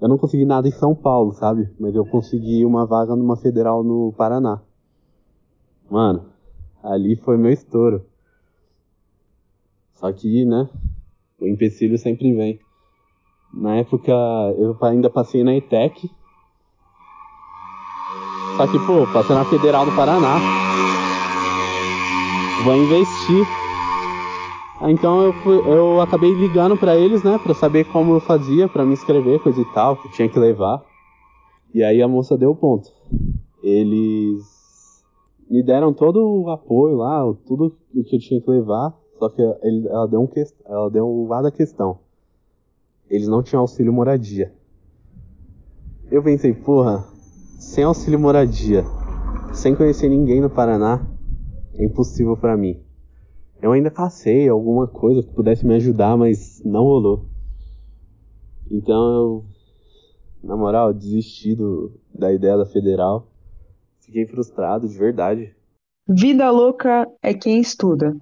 Eu 0.00 0.08
não 0.08 0.18
consegui 0.18 0.44
nada 0.44 0.68
em 0.68 0.72
São 0.72 0.94
Paulo, 0.94 1.32
sabe? 1.32 1.68
Mas 1.80 1.94
eu 1.94 2.04
consegui 2.04 2.64
uma 2.64 2.86
vaga 2.86 3.16
numa 3.16 3.36
federal 3.36 3.82
no 3.82 4.12
Paraná. 4.12 4.60
Mano, 5.90 6.26
ali 6.82 7.16
foi 7.16 7.38
meu 7.38 7.50
estouro. 7.50 8.04
Só 9.94 10.12
que, 10.12 10.44
né? 10.44 10.68
O 11.40 11.46
empecilho 11.46 11.96
sempre 11.98 12.32
vem. 12.34 12.60
Na 13.52 13.76
época 13.76 14.12
eu 14.58 14.76
ainda 14.82 15.10
passei 15.10 15.42
na 15.42 15.54
ETEC. 15.56 16.10
Só 18.56 18.66
que, 18.66 18.78
pô, 18.80 19.06
passei 19.12 19.36
na 19.36 19.44
Federal 19.44 19.86
do 19.86 19.94
Paraná. 19.94 20.38
Vou 22.64 22.76
investir 22.76 23.46
então 24.80 25.22
eu, 25.24 25.32
fui, 25.32 25.56
eu 25.66 26.00
acabei 26.00 26.32
ligando 26.32 26.76
para 26.76 26.96
eles, 26.96 27.24
né, 27.24 27.38
para 27.42 27.52
saber 27.52 27.84
como 27.86 28.14
eu 28.14 28.20
fazia 28.20 28.68
para 28.68 28.84
me 28.84 28.92
inscrever, 28.92 29.42
coisa 29.42 29.60
e 29.60 29.64
tal, 29.74 29.96
que 29.96 30.08
tinha 30.12 30.28
que 30.28 30.38
levar. 30.38 30.84
E 31.74 31.82
aí 31.82 32.00
a 32.00 32.06
moça 32.06 32.38
deu 32.38 32.50
o 32.50 32.56
ponto. 32.56 32.88
Eles 33.62 35.04
me 35.50 35.62
deram 35.64 35.92
todo 35.92 36.20
o 36.20 36.48
apoio 36.50 36.96
lá, 36.96 37.22
tudo 37.46 37.76
o 37.94 38.04
que 38.04 38.16
eu 38.16 38.20
tinha 38.20 38.40
que 38.40 38.50
levar, 38.50 38.94
só 39.18 39.28
que 39.28 39.42
ela 39.42 40.06
deu 40.06 40.20
um 40.20 40.28
ela 40.66 40.90
deu 40.90 41.08
um 41.08 41.28
da 41.28 41.50
questão. 41.50 41.98
Eles 43.10 43.28
não 43.28 43.42
tinham 43.42 43.60
auxílio 43.60 43.92
moradia. 43.92 44.52
Eu 46.10 46.22
pensei, 46.22 46.52
porra, 46.54 47.04
sem 47.58 47.84
auxílio 47.84 48.18
moradia, 48.18 48.84
sem 49.52 49.74
conhecer 49.74 50.08
ninguém 50.08 50.40
no 50.40 50.50
Paraná, 50.50 51.06
é 51.74 51.84
impossível 51.84 52.36
para 52.36 52.56
mim. 52.56 52.80
Eu 53.60 53.72
ainda 53.72 53.90
cacei 53.90 54.48
alguma 54.48 54.86
coisa 54.86 55.22
que 55.22 55.34
pudesse 55.34 55.66
me 55.66 55.74
ajudar, 55.74 56.16
mas 56.16 56.62
não 56.64 56.82
rolou. 56.82 57.26
Então 58.70 59.14
eu, 59.14 59.44
na 60.42 60.56
moral, 60.56 60.92
desisti 60.92 61.54
do, 61.54 61.92
da 62.14 62.32
ideia 62.32 62.56
da 62.56 62.66
federal. 62.66 63.26
Fiquei 64.00 64.26
frustrado, 64.26 64.88
de 64.88 64.96
verdade. 64.96 65.54
Vida 66.08 66.50
louca 66.50 67.06
é 67.22 67.34
quem 67.34 67.60
estuda. 67.60 68.16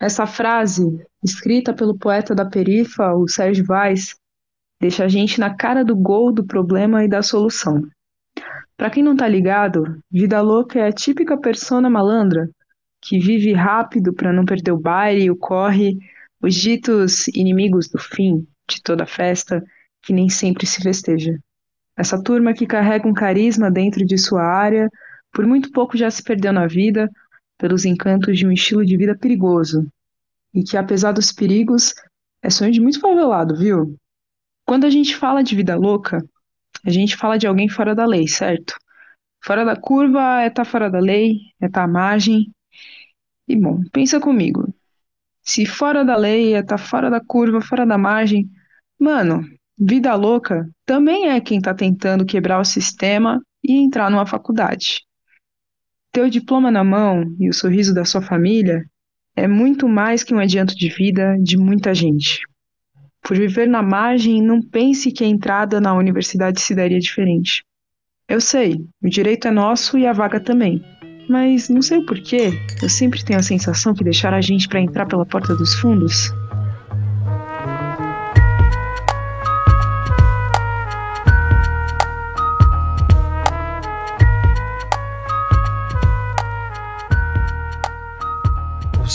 Essa 0.00 0.26
frase, 0.26 0.84
escrita 1.22 1.72
pelo 1.72 1.96
poeta 1.96 2.34
da 2.34 2.44
perifa, 2.44 3.14
o 3.14 3.26
Sérgio 3.26 3.64
Vaz, 3.64 4.14
deixa 4.80 5.04
a 5.04 5.08
gente 5.08 5.40
na 5.40 5.54
cara 5.54 5.84
do 5.84 5.96
gol 5.96 6.32
do 6.32 6.44
problema 6.44 7.02
e 7.02 7.08
da 7.08 7.22
solução. 7.22 7.82
Para 8.76 8.90
quem 8.90 9.02
não 9.02 9.16
tá 9.16 9.26
ligado, 9.26 9.98
Vida 10.10 10.40
Louca 10.42 10.78
é 10.78 10.88
a 10.88 10.92
típica 10.92 11.38
persona 11.38 11.88
malandra 11.88 12.50
que 13.00 13.18
vive 13.18 13.54
rápido 13.54 14.12
para 14.12 14.32
não 14.32 14.44
perder 14.44 14.72
o 14.72 14.80
baile, 14.80 15.30
o 15.30 15.36
corre, 15.36 15.96
os 16.42 16.54
ditos 16.54 17.28
inimigos 17.28 17.88
do 17.88 17.98
fim 17.98 18.46
de 18.68 18.82
toda 18.82 19.06
festa 19.06 19.64
que 20.02 20.12
nem 20.12 20.28
sempre 20.28 20.66
se 20.66 20.82
festeja. 20.82 21.38
Essa 21.96 22.22
turma 22.22 22.52
que 22.52 22.66
carrega 22.66 23.08
um 23.08 23.14
carisma 23.14 23.70
dentro 23.70 24.04
de 24.04 24.18
sua 24.18 24.42
área, 24.42 24.90
por 25.32 25.46
muito 25.46 25.72
pouco 25.72 25.96
já 25.96 26.10
se 26.10 26.22
perdeu 26.22 26.52
na 26.52 26.66
vida 26.66 27.10
pelos 27.58 27.84
encantos 27.84 28.38
de 28.38 28.46
um 28.46 28.52
estilo 28.52 28.84
de 28.84 28.96
vida 28.96 29.16
perigoso. 29.16 29.86
E 30.54 30.62
que, 30.62 30.76
apesar 30.76 31.12
dos 31.12 31.32
perigos, 31.32 31.94
é 32.42 32.50
sonho 32.50 32.72
de 32.72 32.80
muito 32.80 33.00
favelado, 33.00 33.56
viu? 33.56 33.96
Quando 34.64 34.84
a 34.84 34.90
gente 34.90 35.16
fala 35.16 35.42
de 35.42 35.54
vida 35.54 35.76
louca, 35.76 36.24
a 36.84 36.90
gente 36.90 37.16
fala 37.16 37.38
de 37.38 37.46
alguém 37.46 37.68
fora 37.68 37.94
da 37.94 38.06
lei, 38.06 38.26
certo? 38.26 38.74
Fora 39.44 39.64
da 39.64 39.76
curva 39.76 40.40
é 40.40 40.50
tá 40.50 40.64
fora 40.64 40.90
da 40.90 40.98
lei, 40.98 41.38
é 41.60 41.68
tá 41.68 41.84
à 41.84 41.88
margem, 41.88 42.50
e 43.48 43.54
bom, 43.54 43.80
pensa 43.92 44.18
comigo. 44.18 44.74
Se 45.42 45.64
fora 45.64 46.04
da 46.04 46.16
lei 46.16 46.54
é 46.54 46.62
tá 46.62 46.76
fora 46.76 47.08
da 47.08 47.20
curva, 47.20 47.60
fora 47.60 47.86
da 47.86 47.96
margem, 47.96 48.50
mano, 48.98 49.44
vida 49.78 50.14
louca 50.16 50.68
também 50.84 51.28
é 51.28 51.40
quem 51.40 51.60
tá 51.60 51.72
tentando 51.72 52.26
quebrar 52.26 52.60
o 52.60 52.64
sistema 52.64 53.40
e 53.62 53.74
entrar 53.74 54.10
numa 54.10 54.26
faculdade. 54.26 55.05
Teu 56.16 56.30
diploma 56.30 56.70
na 56.70 56.82
mão 56.82 57.36
e 57.38 57.46
o 57.46 57.52
sorriso 57.52 57.92
da 57.92 58.02
sua 58.02 58.22
família 58.22 58.86
é 59.36 59.46
muito 59.46 59.86
mais 59.86 60.24
que 60.24 60.32
um 60.32 60.38
adianto 60.38 60.74
de 60.74 60.88
vida 60.88 61.36
de 61.42 61.58
muita 61.58 61.94
gente. 61.94 62.40
Por 63.22 63.36
viver 63.36 63.68
na 63.68 63.82
margem, 63.82 64.40
não 64.40 64.62
pense 64.62 65.12
que 65.12 65.22
a 65.22 65.26
entrada 65.26 65.78
na 65.78 65.92
universidade 65.92 66.58
se 66.58 66.74
daria 66.74 66.98
diferente. 66.98 67.62
Eu 68.26 68.40
sei, 68.40 68.82
o 69.02 69.10
direito 69.10 69.46
é 69.46 69.50
nosso 69.50 69.98
e 69.98 70.06
a 70.06 70.12
vaga 70.14 70.40
também. 70.40 70.82
Mas 71.28 71.68
não 71.68 71.82
sei 71.82 71.98
o 71.98 72.06
porquê, 72.06 72.50
eu 72.82 72.88
sempre 72.88 73.22
tenho 73.22 73.38
a 73.38 73.42
sensação 73.42 73.92
que 73.92 74.02
deixaram 74.02 74.38
a 74.38 74.40
gente 74.40 74.68
para 74.68 74.80
entrar 74.80 75.04
pela 75.04 75.26
porta 75.26 75.54
dos 75.54 75.74
fundos. 75.74 76.32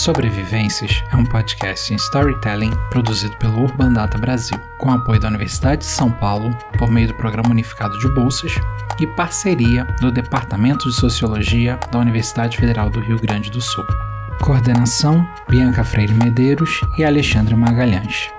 Sobrevivências 0.01 1.03
é 1.11 1.15
um 1.15 1.23
podcast 1.23 1.93
em 1.93 1.95
storytelling 1.95 2.71
produzido 2.89 3.37
pelo 3.37 3.61
Urban 3.61 3.93
Data 3.93 4.17
Brasil, 4.17 4.57
com 4.79 4.89
apoio 4.89 5.19
da 5.19 5.27
Universidade 5.27 5.81
de 5.81 5.91
São 5.91 6.09
Paulo 6.09 6.49
por 6.79 6.89
meio 6.89 7.09
do 7.09 7.13
Programa 7.13 7.51
Unificado 7.51 7.99
de 7.99 8.07
Bolsas 8.07 8.51
e 8.99 9.05
parceria 9.05 9.83
do 10.01 10.11
Departamento 10.11 10.89
de 10.89 10.95
Sociologia 10.95 11.79
da 11.91 11.99
Universidade 11.99 12.57
Federal 12.57 12.89
do 12.89 12.99
Rio 12.99 13.21
Grande 13.21 13.51
do 13.51 13.61
Sul. 13.61 13.85
Coordenação: 14.41 15.23
Bianca 15.47 15.83
Freire 15.83 16.15
Medeiros 16.15 16.81
e 16.97 17.03
Alexandre 17.03 17.53
Magalhães. 17.53 18.31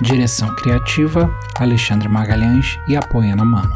Direção 0.00 0.52
criativa: 0.56 1.32
Alexandre 1.60 2.08
Magalhães 2.08 2.76
e 2.88 2.96
Apoiana 2.96 3.44
Mano. 3.44 3.72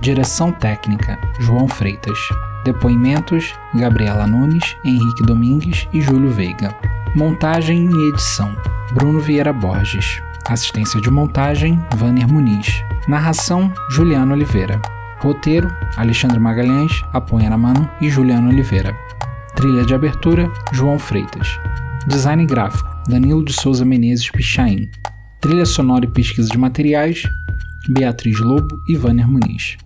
Direção 0.00 0.50
técnica: 0.50 1.20
João 1.38 1.68
Freitas. 1.68 2.18
Depoimentos: 2.64 3.54
Gabriela 3.74 4.26
Nunes, 4.26 4.74
Henrique 4.82 5.22
Domingues 5.22 5.86
e 5.92 6.00
Júlio 6.00 6.30
Veiga. 6.30 6.74
Montagem 7.14 7.90
e 7.90 8.08
edição: 8.08 8.56
Bruno 8.94 9.20
Vieira 9.20 9.52
Borges. 9.52 10.22
Assistência 10.48 10.98
de 11.00 11.10
montagem: 11.10 11.78
Vanner 11.94 12.26
Muniz. 12.26 12.82
Narração: 13.06 13.70
Juliano 13.90 14.32
Oliveira. 14.32 14.80
Roteiro: 15.18 15.70
Alexandre 15.96 16.38
Magalhães, 16.38 17.04
Apoiana 17.12 17.58
Mano 17.58 17.88
e 18.00 18.08
Juliano 18.08 18.48
Oliveira. 18.48 18.96
Trilha 19.54 19.84
de 19.84 19.94
abertura: 19.94 20.50
João 20.72 20.98
Freitas. 20.98 21.60
Design 22.06 22.46
gráfico: 22.46 22.88
Danilo 23.06 23.44
de 23.44 23.52
Souza 23.52 23.84
Menezes 23.84 24.30
Pichain. 24.30 24.88
Trilha 25.38 25.66
sonora 25.66 26.06
e 26.06 26.08
pesquisa 26.08 26.48
de 26.48 26.56
materiais: 26.56 27.24
Beatriz 27.90 28.40
Lobo 28.40 28.82
e 28.88 28.96
Vanner 28.96 29.28
Muniz. 29.28 29.76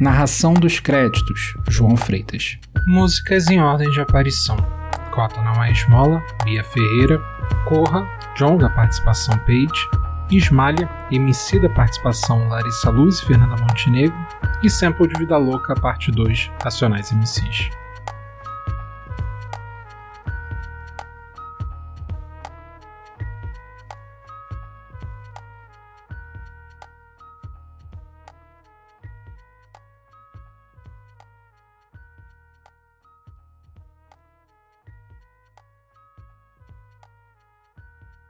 Narração 0.00 0.54
dos 0.54 0.80
créditos: 0.80 1.56
João 1.68 1.96
Freitas. 1.96 2.58
Músicas 2.86 3.48
em 3.48 3.60
ordem 3.60 3.90
de 3.90 4.00
aparição: 4.00 4.56
Cota 5.12 5.40
Não 5.42 5.62
é 5.62 5.70
Esmola, 5.70 6.22
Bia 6.44 6.64
Ferreira, 6.64 7.18
Corra, 7.64 8.06
John 8.36 8.56
da 8.56 8.68
participação 8.68 9.36
Page, 9.38 9.88
Ismalha, 10.30 10.88
MC 11.10 11.60
da 11.60 11.68
participação 11.68 12.48
Larissa 12.48 12.90
Luz 12.90 13.18
e 13.18 13.26
Fernanda 13.26 13.56
Montenegro, 13.56 14.16
e 14.62 14.70
Sample 14.70 15.08
de 15.08 15.18
Vida 15.18 15.36
Louca, 15.36 15.74
parte 15.74 16.10
2, 16.10 16.50
Racionais 16.62 17.12
MCs. 17.12 17.81